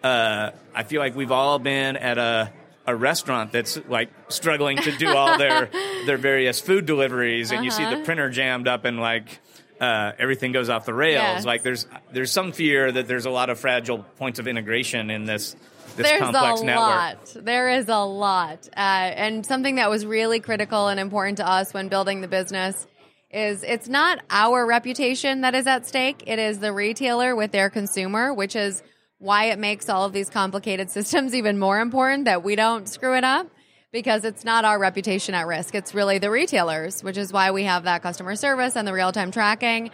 Uh, 0.04 0.52
I 0.74 0.84
feel 0.84 1.02
like 1.02 1.16
we've 1.16 1.32
all 1.32 1.60
been 1.60 1.98
at 1.98 2.18
a 2.18 2.52
a 2.88 2.96
restaurant 2.96 3.52
that's 3.52 3.78
like 3.88 4.10
struggling 4.30 4.78
to 4.78 4.92
do 4.98 5.10
all 5.10 5.38
their 5.38 5.70
their 6.06 6.18
various 6.18 6.60
food 6.62 6.86
deliveries, 6.86 7.52
and 7.52 7.64
you 7.66 7.70
see 7.72 7.84
the 7.84 7.96
Uh-huh. 7.96 8.06
printer 8.06 8.30
jammed 8.30 8.68
up 8.68 8.86
and 8.86 9.00
like 9.00 9.40
uh, 9.80 10.12
everything 10.18 10.52
goes 10.52 10.70
off 10.70 10.86
the 10.86 10.94
rails. 10.94 11.22
Yes. 11.22 11.46
Like 11.46 11.64
there's 11.64 11.88
there's 12.12 12.32
some 12.32 12.52
fear 12.52 12.92
that 12.92 13.08
there's 13.08 13.26
a 13.26 13.30
lot 13.30 13.50
of 13.50 13.60
fragile 13.60 14.00
points 14.18 14.40
of 14.40 14.48
integration 14.48 15.10
in 15.10 15.26
this 15.26 15.56
this 15.96 16.08
There's 16.08 16.22
complex 16.22 16.62
a 16.62 16.66
network. 16.66 16.86
lot. 16.86 17.36
There 17.46 17.70
is 17.70 17.90
a 17.90 17.98
lot. 17.98 18.68
Uh, 18.76 18.80
and 18.80 19.46
something 19.46 19.76
that 19.76 19.90
was 19.90 20.06
really 20.06 20.40
critical 20.40 20.88
and 20.88 21.00
important 21.00 21.38
to 21.38 21.48
us 21.48 21.74
when 21.74 21.90
building 21.90 22.22
the 22.22 22.28
business 22.28 22.88
is 23.32 23.64
it's 23.64 23.88
not 23.88 24.20
our 24.30 24.66
reputation 24.66 25.42
that 25.42 25.56
is 25.56 25.68
at 25.68 25.86
stake. 25.86 26.24
It 26.28 26.40
is 26.40 26.60
the 26.60 26.74
retailer 26.74 27.36
with 27.36 27.52
their 27.52 27.70
consumer, 27.70 28.34
which 28.34 28.56
is 28.56 28.82
why 29.18 29.46
it 29.46 29.60
makes 29.60 29.90
all 29.90 30.06
of 30.06 30.14
these 30.14 30.30
complicated 30.30 30.90
systems 30.92 31.36
even 31.36 31.60
more 31.60 31.80
important 31.80 32.26
that 32.26 32.44
we 32.44 32.56
don't 32.56 32.88
screw 32.88 33.16
it 33.16 33.24
up 33.24 33.48
because 33.92 34.24
it's 34.24 34.46
not 34.46 34.66
our 34.66 34.78
reputation 34.78 35.34
at 35.34 35.48
risk. 35.48 35.76
It's 35.76 35.94
really 35.94 36.20
the 36.20 36.30
retailers, 36.30 37.04
which 37.04 37.18
is 37.18 37.34
why 37.34 37.52
we 37.52 37.64
have 37.64 37.84
that 37.84 38.02
customer 38.02 38.36
service 38.36 38.76
and 38.76 38.88
the 38.88 38.94
real 38.94 39.12
time 39.12 39.32
tracking. 39.32 39.92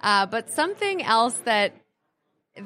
Uh, 0.00 0.26
but 0.26 0.50
something 0.50 1.02
else 1.02 1.34
that 1.44 1.74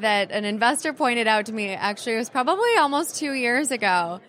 that 0.00 0.32
an 0.32 0.44
investor 0.44 0.92
pointed 0.92 1.28
out 1.28 1.46
to 1.46 1.52
me 1.52 1.68
actually 1.68 2.16
was 2.16 2.28
probably 2.28 2.76
almost 2.76 3.16
two 3.16 3.32
years 3.32 3.70
ago. 3.70 4.20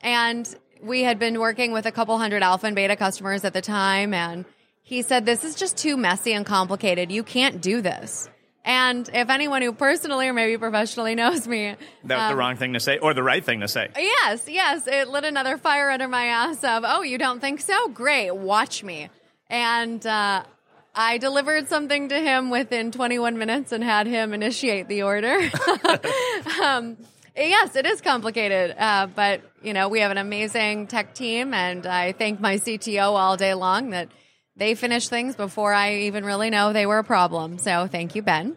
And 0.00 0.52
we 0.82 1.02
had 1.02 1.18
been 1.18 1.38
working 1.38 1.72
with 1.72 1.86
a 1.86 1.92
couple 1.92 2.18
hundred 2.18 2.42
alpha 2.42 2.66
and 2.66 2.74
beta 2.74 2.96
customers 2.96 3.44
at 3.44 3.52
the 3.52 3.62
time. 3.62 4.12
And 4.12 4.44
he 4.82 5.02
said, 5.02 5.24
This 5.24 5.44
is 5.44 5.54
just 5.54 5.76
too 5.76 5.96
messy 5.96 6.32
and 6.32 6.44
complicated. 6.44 7.12
You 7.12 7.22
can't 7.22 7.60
do 7.60 7.80
this. 7.80 8.28
And 8.66 9.08
if 9.14 9.30
anyone 9.30 9.62
who 9.62 9.72
personally 9.72 10.26
or 10.26 10.32
maybe 10.32 10.58
professionally 10.58 11.14
knows 11.14 11.46
me, 11.46 11.76
That 12.04 12.16
was 12.16 12.28
the 12.28 12.32
um, 12.32 12.38
wrong 12.38 12.56
thing 12.56 12.72
to 12.72 12.80
say, 12.80 12.98
or 12.98 13.14
the 13.14 13.22
right 13.22 13.42
thing 13.42 13.60
to 13.60 13.68
say. 13.68 13.88
Yes, 13.96 14.46
yes. 14.48 14.88
It 14.88 15.08
lit 15.08 15.24
another 15.24 15.56
fire 15.56 15.88
under 15.88 16.08
my 16.08 16.26
ass 16.26 16.64
of, 16.64 16.82
oh, 16.84 17.02
you 17.02 17.16
don't 17.16 17.38
think 17.38 17.60
so? 17.60 17.88
Great, 17.88 18.32
watch 18.32 18.82
me. 18.82 19.08
And 19.48 20.04
uh, 20.04 20.42
I 20.96 21.18
delivered 21.18 21.68
something 21.68 22.08
to 22.08 22.18
him 22.20 22.50
within 22.50 22.90
21 22.90 23.38
minutes 23.38 23.70
and 23.70 23.84
had 23.84 24.08
him 24.08 24.34
initiate 24.34 24.88
the 24.88 25.04
order. 25.04 25.48
um, 26.60 26.96
Yes, 27.38 27.76
it 27.76 27.84
is 27.84 28.00
complicated, 28.00 28.74
uh, 28.78 29.08
but 29.14 29.42
you 29.62 29.74
know 29.74 29.88
we 29.90 30.00
have 30.00 30.10
an 30.10 30.16
amazing 30.16 30.86
tech 30.86 31.12
team, 31.12 31.52
and 31.52 31.86
I 31.86 32.12
thank 32.12 32.40
my 32.40 32.56
CTO 32.56 33.12
all 33.12 33.36
day 33.36 33.52
long 33.52 33.90
that 33.90 34.08
they 34.56 34.74
finish 34.74 35.08
things 35.08 35.36
before 35.36 35.72
I 35.72 35.94
even 35.94 36.24
really 36.24 36.50
know 36.50 36.72
they 36.72 36.86
were 36.86 36.98
a 36.98 37.04
problem. 37.04 37.58
So 37.58 37.86
thank 37.86 38.14
you, 38.14 38.22
Ben. 38.22 38.56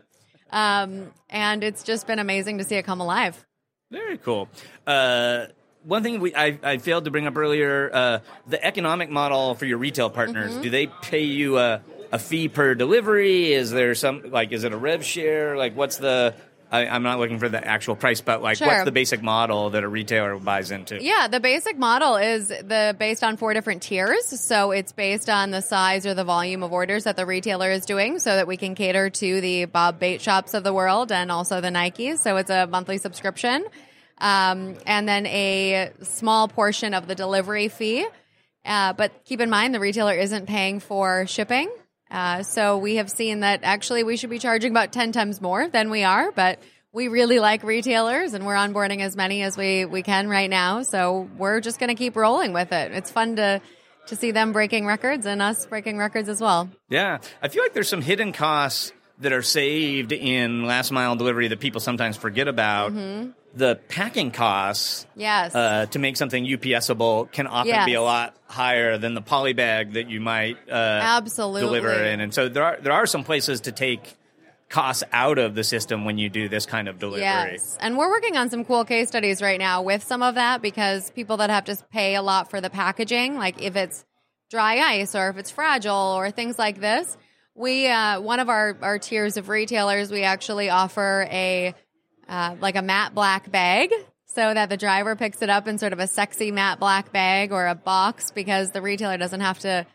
Um, 0.51 1.11
and 1.29 1.63
it's 1.63 1.83
just 1.83 2.07
been 2.07 2.19
amazing 2.19 2.57
to 2.57 2.63
see 2.63 2.75
it 2.75 2.83
come 2.83 3.01
alive. 3.01 3.45
Very 3.91 4.17
cool. 4.17 4.49
Uh, 4.85 5.45
one 5.83 6.03
thing 6.03 6.19
we 6.19 6.35
I, 6.35 6.59
I 6.63 6.77
failed 6.77 7.05
to 7.05 7.11
bring 7.11 7.27
up 7.27 7.37
earlier: 7.37 7.89
uh, 7.93 8.19
the 8.47 8.63
economic 8.63 9.09
model 9.09 9.55
for 9.55 9.65
your 9.65 9.77
retail 9.77 10.09
partners. 10.09 10.51
Mm-hmm. 10.51 10.61
Do 10.61 10.69
they 10.69 10.87
pay 10.87 11.23
you 11.23 11.57
a, 11.57 11.81
a 12.11 12.19
fee 12.19 12.49
per 12.49 12.75
delivery? 12.75 13.53
Is 13.53 13.71
there 13.71 13.95
some 13.95 14.29
like 14.31 14.51
is 14.51 14.63
it 14.63 14.73
a 14.73 14.77
rev 14.77 15.03
share? 15.03 15.57
Like 15.57 15.75
what's 15.75 15.97
the 15.97 16.35
I, 16.71 16.85
I'm 16.87 17.03
not 17.03 17.19
looking 17.19 17.39
for 17.39 17.49
the 17.49 17.65
actual 17.65 17.95
price, 17.95 18.21
but 18.21 18.41
like 18.41 18.57
Sure. 18.57 18.67
what's 18.67 18.85
the 18.85 18.91
basic 18.91 19.23
model 19.23 19.71
that 19.71 19.83
a 19.83 19.87
retailer 19.87 20.37
buys 20.37 20.71
into? 20.71 21.03
Yeah, 21.03 21.27
the 21.27 21.39
basic 21.39 21.77
model 21.77 22.15
is 22.17 22.49
the 22.49 22.95
based 22.97 23.23
on 23.23 23.37
four 23.37 23.53
different 23.53 23.81
tiers. 23.81 24.25
So 24.25 24.71
it's 24.71 24.91
based 24.91 25.29
on 25.29 25.49
the 25.51 25.61
size 25.61 26.05
or 26.05 26.13
the 26.13 26.23
volume 26.23 26.61
of 26.61 26.71
orders 26.71 27.05
that 27.05 27.15
the 27.15 27.25
retailer 27.25 27.71
is 27.71 27.85
doing 27.85 28.19
so 28.19 28.35
that 28.35 28.45
we 28.47 28.55
can 28.57 28.75
cater 28.75 29.09
to 29.09 29.41
the 29.41 29.65
Bob 29.65 29.99
Bait 29.99 30.21
shops 30.21 30.53
of 30.53 30.63
the 30.63 30.73
world 30.73 31.11
and 31.11 31.31
also 31.31 31.59
the 31.61 31.69
Nikes. 31.69 32.19
So 32.19 32.37
it's 32.37 32.51
a 32.51 32.67
monthly 32.67 32.99
subscription. 32.99 33.65
Um, 34.19 34.75
and 34.85 35.07
then 35.07 35.25
a 35.27 35.91
small 36.03 36.47
portion 36.49 36.93
of 36.93 37.07
the 37.07 37.15
delivery 37.15 37.69
fee. 37.69 38.05
Uh, 38.65 38.93
but 38.93 39.23
keep 39.23 39.39
in 39.39 39.49
mind, 39.49 39.73
the 39.73 39.79
retailer 39.79 40.13
isn't 40.13 40.45
paying 40.45 40.81
for 40.81 41.25
shipping. 41.25 41.71
Uh, 42.11 42.43
so 42.43 42.77
we 42.77 42.95
have 42.95 43.09
seen 43.09 43.41
that 43.41 43.61
actually 43.63 44.03
we 44.03 44.17
should 44.17 44.29
be 44.29 44.39
charging 44.39 44.71
about 44.71 44.91
10 44.91 45.11
times 45.11 45.41
more 45.41 45.67
than 45.67 45.89
we 45.89 46.03
are, 46.03 46.31
but 46.31 46.59
we 46.91 47.07
really 47.07 47.39
like 47.39 47.63
retailers 47.63 48.33
and 48.33 48.45
we're 48.45 48.55
onboarding 48.55 49.01
as 49.01 49.15
many 49.15 49.43
as 49.43 49.55
we, 49.55 49.85
we 49.85 50.01
can 50.01 50.27
right 50.27 50.49
now. 50.49 50.81
So 50.81 51.29
we're 51.37 51.61
just 51.61 51.79
going 51.79 51.89
to 51.89 51.95
keep 51.95 52.15
rolling 52.15 52.51
with 52.53 52.71
it. 52.71 52.91
It's 52.91 53.11
fun 53.11 53.35
to, 53.35 53.61
to 54.07 54.15
see 54.15 54.31
them 54.31 54.53
breaking 54.53 54.87
records 54.87 55.25
and 55.27 55.41
us 55.41 55.67
breaking 55.67 55.97
records 55.97 56.29
as 56.29 56.41
well. 56.41 56.69
Yeah, 56.89 57.19
I 57.43 57.47
feel 57.47 57.63
like 57.63 57.73
there's 57.73 57.89
some 57.89 58.01
hidden 58.01 58.33
costs 58.33 58.91
that 59.19 59.33
are 59.33 59.41
saved 59.41 60.11
in 60.11 60.65
last 60.65 60.91
mile 60.91 61.15
delivery 61.15 61.47
that 61.49 61.59
people 61.59 61.81
sometimes 61.81 62.15
forget 62.17 62.47
about. 62.47 62.93
Mm-hmm. 62.93 63.31
The 63.55 63.79
packing 63.89 64.29
costs 64.31 65.07
Yes. 65.15 65.55
uh, 65.55 65.87
to 65.87 65.99
make 65.99 66.17
something 66.17 66.45
UPSable 66.45 67.31
can 67.31 67.47
often 67.47 67.69
Yes. 67.69 67.85
be 67.85 67.95
a 67.95 68.01
lot 68.01 68.35
higher 68.47 68.97
than 68.99 69.15
the 69.15 69.21
poly 69.21 69.53
bag 69.53 69.93
that 69.93 70.09
you 70.09 70.21
might 70.21 70.57
uh, 70.69 70.73
Absolutely. 70.73 71.61
deliver 71.61 71.91
in, 72.03 72.19
and 72.21 72.33
so 72.33 72.47
there 72.47 72.63
are 72.63 72.77
there 72.81 72.93
are 72.93 73.05
some 73.07 73.23
places 73.23 73.61
to 73.61 73.71
take 73.71 74.15
costs 74.69 75.03
out 75.11 75.39
of 75.39 75.55
the 75.55 75.63
system 75.63 76.05
when 76.05 76.19
you 76.19 76.29
do 76.29 76.47
this 76.47 76.67
kind 76.67 76.87
of 76.87 76.99
delivery. 76.99 77.23
Yes. 77.23 77.75
And 77.81 77.97
we're 77.97 78.09
working 78.11 78.37
on 78.37 78.51
some 78.51 78.63
cool 78.63 78.85
case 78.85 79.07
studies 79.07 79.41
right 79.41 79.57
now 79.59 79.81
with 79.81 80.03
some 80.03 80.21
of 80.21 80.35
that 80.35 80.61
because 80.61 81.09
people 81.11 81.37
that 81.37 81.49
have 81.49 81.65
to 81.65 81.77
pay 81.91 82.13
a 82.13 82.21
lot 82.21 82.51
for 82.51 82.61
the 82.61 82.69
packaging, 82.69 83.35
like 83.35 83.59
if 83.63 83.75
it's 83.75 84.05
dry 84.51 84.77
ice 84.77 85.15
or 85.15 85.29
if 85.31 85.37
it's 85.37 85.49
fragile 85.49 85.95
or 86.15 86.29
things 86.29 86.59
like 86.59 86.79
this, 86.79 87.17
we, 87.55 87.87
uh, 87.87 88.21
one 88.21 88.39
of 88.39 88.49
our, 88.49 88.77
our 88.81 88.99
tiers 88.99 89.37
of 89.37 89.49
retailers, 89.49 90.11
we 90.11 90.23
actually 90.23 90.69
offer 90.69 91.27
a, 91.29 91.75
uh, 92.27 92.55
like 92.61 92.75
a 92.75 92.81
matte 92.81 93.13
black 93.13 93.51
bag 93.51 93.91
so 94.25 94.53
that 94.53 94.69
the 94.69 94.77
driver 94.77 95.15
picks 95.15 95.41
it 95.41 95.49
up 95.49 95.67
in 95.67 95.77
sort 95.77 95.93
of 95.93 95.99
a 95.99 96.07
sexy 96.07 96.51
matte 96.51 96.79
black 96.79 97.11
bag 97.11 97.51
or 97.51 97.67
a 97.67 97.75
box 97.75 98.31
because 98.31 98.71
the 98.71 98.81
retailer 98.81 99.17
doesn't 99.17 99.41
have 99.41 99.59
to 99.59 99.85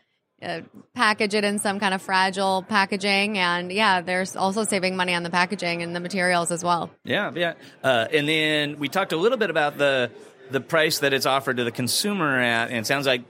uh, 0.41 0.61
package 0.93 1.33
it 1.33 1.43
in 1.43 1.59
some 1.59 1.79
kind 1.79 1.93
of 1.93 2.01
fragile 2.01 2.63
packaging. 2.63 3.37
And 3.37 3.71
yeah, 3.71 4.01
there's 4.01 4.35
also 4.35 4.63
saving 4.63 4.95
money 4.95 5.13
on 5.15 5.23
the 5.23 5.29
packaging 5.29 5.81
and 5.81 5.95
the 5.95 5.99
materials 5.99 6.51
as 6.51 6.63
well. 6.63 6.91
Yeah, 7.03 7.31
yeah. 7.33 7.53
Uh, 7.83 8.07
and 8.11 8.27
then 8.27 8.77
we 8.77 8.89
talked 8.89 9.13
a 9.13 9.17
little 9.17 9.37
bit 9.37 9.49
about 9.49 9.77
the 9.77 10.11
the 10.51 10.61
price 10.61 10.99
that 10.99 11.11
it's 11.11 11.25
offered 11.25 11.57
to 11.57 11.63
the 11.63 11.71
consumer 11.71 12.39
at, 12.39 12.69
and 12.69 12.77
it 12.77 12.85
sounds 12.85 13.07
like 13.07 13.23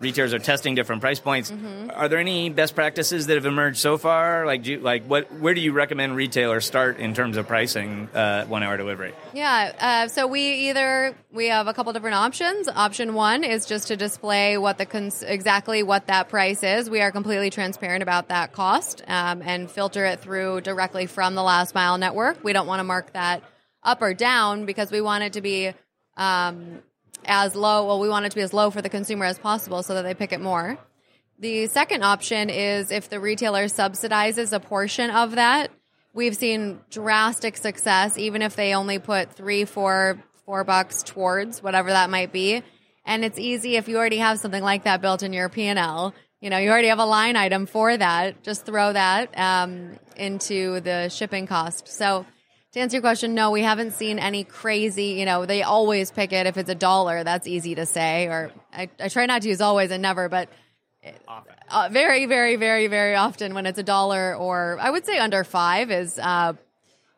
retailers 0.00 0.34
are 0.34 0.38
testing 0.38 0.74
different 0.74 1.00
price 1.00 1.20
points. 1.20 1.50
Mm-hmm. 1.50 1.90
Are 1.94 2.08
there 2.08 2.18
any 2.18 2.50
best 2.50 2.74
practices 2.74 3.26
that 3.26 3.34
have 3.34 3.46
emerged 3.46 3.78
so 3.78 3.98
far? 3.98 4.46
Like, 4.46 4.62
do 4.62 4.72
you, 4.72 4.78
like 4.80 5.04
what? 5.04 5.32
Where 5.34 5.54
do 5.54 5.60
you 5.60 5.72
recommend 5.72 6.16
retailers 6.16 6.64
start 6.64 6.98
in 6.98 7.14
terms 7.14 7.36
of 7.36 7.46
pricing 7.46 8.08
uh, 8.14 8.46
one 8.46 8.62
hour 8.62 8.76
delivery? 8.76 9.12
Yeah. 9.32 9.72
Uh, 9.78 10.08
so 10.08 10.26
we 10.26 10.70
either 10.70 11.14
we 11.30 11.48
have 11.48 11.68
a 11.68 11.74
couple 11.74 11.92
different 11.92 12.16
options. 12.16 12.68
Option 12.68 13.14
one 13.14 13.44
is 13.44 13.66
just 13.66 13.88
to 13.88 13.96
display 13.96 14.58
what 14.58 14.78
the 14.78 14.86
cons- 14.86 15.22
exactly 15.22 15.82
what 15.82 16.06
that 16.06 16.28
price 16.28 16.62
is. 16.62 16.90
We 16.90 17.00
are 17.00 17.12
completely 17.12 17.50
transparent 17.50 18.02
about 18.02 18.28
that 18.28 18.52
cost 18.52 19.02
um, 19.06 19.42
and 19.42 19.70
filter 19.70 20.04
it 20.06 20.20
through 20.20 20.62
directly 20.62 21.06
from 21.06 21.34
the 21.34 21.42
last 21.42 21.74
mile 21.74 21.98
network. 21.98 22.42
We 22.42 22.52
don't 22.52 22.66
want 22.66 22.80
to 22.80 22.84
mark 22.84 23.12
that 23.12 23.42
up 23.82 24.02
or 24.02 24.14
down 24.14 24.66
because 24.66 24.90
we 24.90 25.00
want 25.00 25.24
it 25.24 25.34
to 25.34 25.40
be 25.40 25.72
um, 26.16 26.82
as 27.26 27.54
low. 27.54 27.86
Well, 27.86 28.00
we 28.00 28.08
want 28.08 28.26
it 28.26 28.30
to 28.30 28.36
be 28.36 28.42
as 28.42 28.52
low 28.52 28.70
for 28.70 28.82
the 28.82 28.88
consumer 28.88 29.24
as 29.24 29.38
possible 29.38 29.82
so 29.82 29.94
that 29.94 30.02
they 30.02 30.14
pick 30.14 30.32
it 30.32 30.40
more. 30.40 30.78
The 31.38 31.68
second 31.68 32.02
option 32.04 32.50
is 32.50 32.90
if 32.90 33.08
the 33.08 33.18
retailer 33.18 33.64
subsidizes 33.64 34.52
a 34.52 34.60
portion 34.60 35.10
of 35.10 35.36
that. 35.36 35.70
We've 36.12 36.36
seen 36.36 36.80
drastic 36.90 37.56
success, 37.56 38.18
even 38.18 38.42
if 38.42 38.56
they 38.56 38.74
only 38.74 38.98
put 38.98 39.32
three, 39.32 39.64
four, 39.64 40.22
four 40.44 40.64
bucks 40.64 41.02
towards 41.02 41.62
whatever 41.62 41.90
that 41.90 42.10
might 42.10 42.32
be. 42.32 42.62
And 43.06 43.24
it's 43.24 43.38
easy 43.38 43.76
if 43.76 43.88
you 43.88 43.96
already 43.96 44.18
have 44.18 44.38
something 44.38 44.62
like 44.62 44.84
that 44.84 45.00
built 45.00 45.22
in 45.22 45.32
your 45.32 45.48
P 45.48 45.64
and 45.64 45.78
L. 45.78 46.14
You 46.40 46.50
know, 46.50 46.58
you 46.58 46.70
already 46.70 46.88
have 46.88 46.98
a 46.98 47.04
line 47.04 47.36
item 47.36 47.66
for 47.66 47.96
that. 47.96 48.42
Just 48.42 48.66
throw 48.66 48.92
that 48.92 49.38
um, 49.38 49.98
into 50.16 50.80
the 50.80 51.08
shipping 51.08 51.46
cost. 51.46 51.88
So 51.88 52.26
to 52.72 52.80
answer 52.80 52.96
your 52.96 53.02
question, 53.02 53.34
no, 53.34 53.50
we 53.50 53.62
haven't 53.62 53.92
seen 53.92 54.18
any 54.18 54.44
crazy, 54.44 55.16
you 55.18 55.24
know, 55.24 55.44
they 55.44 55.62
always 55.62 56.10
pick 56.10 56.32
it 56.32 56.46
if 56.46 56.56
it's 56.56 56.70
a 56.70 56.74
dollar. 56.74 57.24
That's 57.24 57.46
easy 57.46 57.74
to 57.74 57.86
say. 57.86 58.26
Or 58.26 58.52
I, 58.72 58.88
I 59.00 59.08
try 59.08 59.26
not 59.26 59.42
to 59.42 59.48
use 59.48 59.60
always 59.60 59.90
and 59.90 60.02
never, 60.02 60.28
but 60.28 60.48
uh, 61.68 61.88
very, 61.90 62.26
very, 62.26 62.56
very, 62.56 62.86
very 62.86 63.16
often 63.16 63.54
when 63.54 63.66
it's 63.66 63.78
a 63.78 63.82
dollar 63.82 64.36
or 64.36 64.78
I 64.80 64.90
would 64.90 65.04
say 65.04 65.18
under 65.18 65.42
five 65.44 65.90
is 65.90 66.18
uh, 66.18 66.52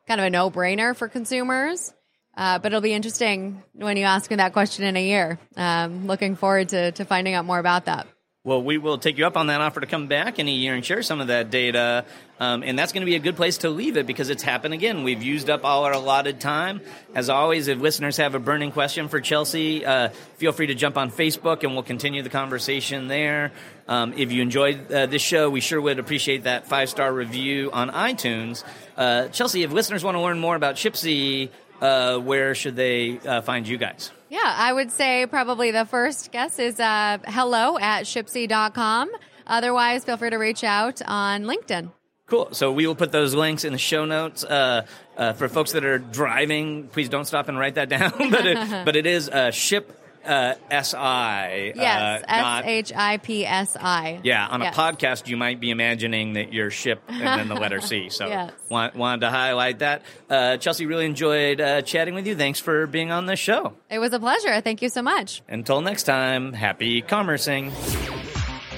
kind 0.07 0.21
of 0.21 0.27
a 0.27 0.31
no 0.31 0.51
brainer 0.51 0.97
for 0.97 1.09
consumers. 1.09 1.93
Uh, 2.35 2.59
but 2.59 2.73
it'll 2.73 2.81
be 2.81 2.95
interesting 2.95 3.63
when 3.75 3.99
you 3.99 4.05
ask 4.05 4.31
me 4.31 4.37
that 4.37 4.55
question 4.55 4.87
in 4.87 4.97
a 4.97 5.05
year. 5.05 5.39
Um, 5.55 6.07
looking 6.07 6.35
forward 6.35 6.71
to, 6.71 6.93
to 6.93 7.05
finding 7.05 7.35
out 7.35 7.45
more 7.45 7.59
about 7.59 7.85
that. 7.85 8.07
Well, 8.45 8.61
we 8.61 8.77
will 8.77 8.99
take 8.99 9.19
you 9.19 9.27
up 9.27 9.37
on 9.37 9.47
that 9.47 9.61
offer 9.61 9.79
to 9.79 9.87
come 9.87 10.09
back 10.09 10.41
in 10.41 10.49
a 10.49 10.51
year 10.51 10.75
and 10.75 10.85
share 10.85 11.05
some 11.05 11.21
of 11.21 11.29
that 11.29 11.51
data. 11.51 12.05
Um, 12.41 12.65
and 12.65 12.77
that's 12.77 12.93
going 12.93 13.03
to 13.03 13.07
be 13.07 13.15
a 13.15 13.21
good 13.21 13.37
place 13.37 13.59
to 13.59 13.71
leave 13.71 13.97
it 13.97 14.05
because 14.05 14.31
it's 14.31 14.43
happened 14.43 14.75
again. 14.75 15.05
We've 15.05 15.23
used 15.23 15.49
up 15.49 15.65
all 15.65 15.85
our 15.85 15.93
allotted 15.93 16.41
time. 16.41 16.81
As 17.15 17.29
always, 17.29 17.69
if 17.69 17.79
listeners 17.79 18.17
have 18.17 18.35
a 18.35 18.41
burning 18.41 18.73
question 18.73 19.07
for 19.07 19.21
Chelsie, 19.21 19.87
uh, 19.87 20.09
feel 20.39 20.51
free 20.51 20.67
to 20.67 20.75
jump 20.75 20.97
on 20.97 21.13
Facebook 21.13 21.63
and 21.63 21.75
we'll 21.75 21.85
continue 21.85 22.21
the 22.23 22.31
conversation 22.31 23.07
there. 23.07 23.53
Um, 23.87 24.13
if 24.17 24.33
you 24.33 24.43
enjoyed 24.43 24.91
uh, 24.91 25.07
this 25.07 25.23
show, 25.23 25.49
we 25.49 25.61
sure 25.61 25.81
would 25.81 26.01
appreciate 26.01 26.43
that 26.43 26.67
five 26.67 26.89
star 26.89 27.13
review 27.13 27.71
on 27.73 27.91
iTunes. 27.91 28.65
Uh, 28.97 29.29
Chelsie, 29.31 29.65
if 29.65 29.71
listeners 29.71 30.03
want 30.03 30.17
to 30.17 30.21
learn 30.21 30.41
more 30.41 30.57
about 30.57 30.75
Shipsi, 30.75 31.51
uh, 31.83 32.19
where 32.19 32.55
should 32.55 32.77
they 32.77 33.19
uh, 33.19 33.43
find 33.43 33.67
you 33.67 33.77
guys? 33.77 34.11
Yeah, 34.31 34.41
I 34.45 34.73
would 34.73 34.91
say 34.91 35.27
probably 35.27 35.73
the 35.73 35.85
first 35.85 36.33
guess 36.33 36.59
is 36.59 36.81
uh, 36.81 37.19
hello 37.27 37.79
at 37.79 38.05
shipsi.com. 38.05 39.11
Otherwise, 39.47 40.05
feel 40.05 40.17
free 40.17 40.31
to 40.31 40.39
reach 40.39 40.65
out 40.65 41.03
on 41.05 41.43
LinkedIn. 41.43 41.91
Cool. 42.27 42.49
So 42.53 42.73
we 42.73 42.87
will 42.87 42.95
put 42.95 43.13
those 43.13 43.35
links 43.35 43.65
in 43.65 43.73
the 43.73 43.79
show 43.79 44.07
notes. 44.07 44.43
Uh, 44.43 44.87
uh, 45.19 45.35
for 45.35 45.49
folks 45.49 45.73
that 45.73 45.85
are 45.85 45.99
driving, 45.99 46.89
please 46.89 47.11
don't 47.11 47.27
stop 47.27 47.49
and 47.49 47.59
write 47.59 47.75
that 47.75 47.91
down. 47.91 48.11
but 48.31 48.47
it, 48.47 48.85
but 48.87 48.97
it 48.97 49.05
is 49.05 49.29
uh, 49.29 49.51
ship 49.51 49.99
uh, 50.25 50.55
si. 50.95 51.73
Yes, 51.75 52.23
uh, 52.23 52.25
S 52.29 52.65
H 52.65 52.93
I 52.95 53.17
P 53.19 53.47
S 53.47 53.77
I. 53.81 54.21
yeah, 54.23 54.47
on 54.47 54.63
a 54.63 54.71
podcast, 54.71 55.29
you 55.29 55.37
might 55.37 55.61
be 55.61 55.71
imagining 55.71 56.35
that 56.35 56.53
you're 56.53 56.71
ship 56.71 57.03
and 57.09 57.21
then 57.21 57.49
the 57.49 57.55
letter 57.55 57.81
C. 57.81 58.09
So 58.09 58.27
Yes. 58.33 58.53
want, 58.69 58.95
wanted 58.97 59.21
to 59.23 59.31
highlight 59.31 59.81
that. 59.81 60.03
Uh, 60.31 60.57
Chelsie, 60.59 60.87
really 60.87 61.07
enjoyed 61.07 61.61
uh, 61.61 61.83
chatting 61.83 62.15
with 62.15 62.27
you. 62.27 62.35
Thanks 62.37 62.61
for 62.61 62.87
being 62.87 63.11
on 63.11 63.27
the 63.27 63.37
show. 63.37 63.75
It 63.91 63.99
was 63.99 64.13
a 64.13 64.19
pleasure. 64.21 64.61
Thank 64.61 64.83
you 64.83 64.89
so 64.89 65.03
much. 65.03 65.43
Until 65.49 65.81
next 65.81 66.05
time, 66.05 66.53
happy 66.53 67.03
commercing. 67.03 67.73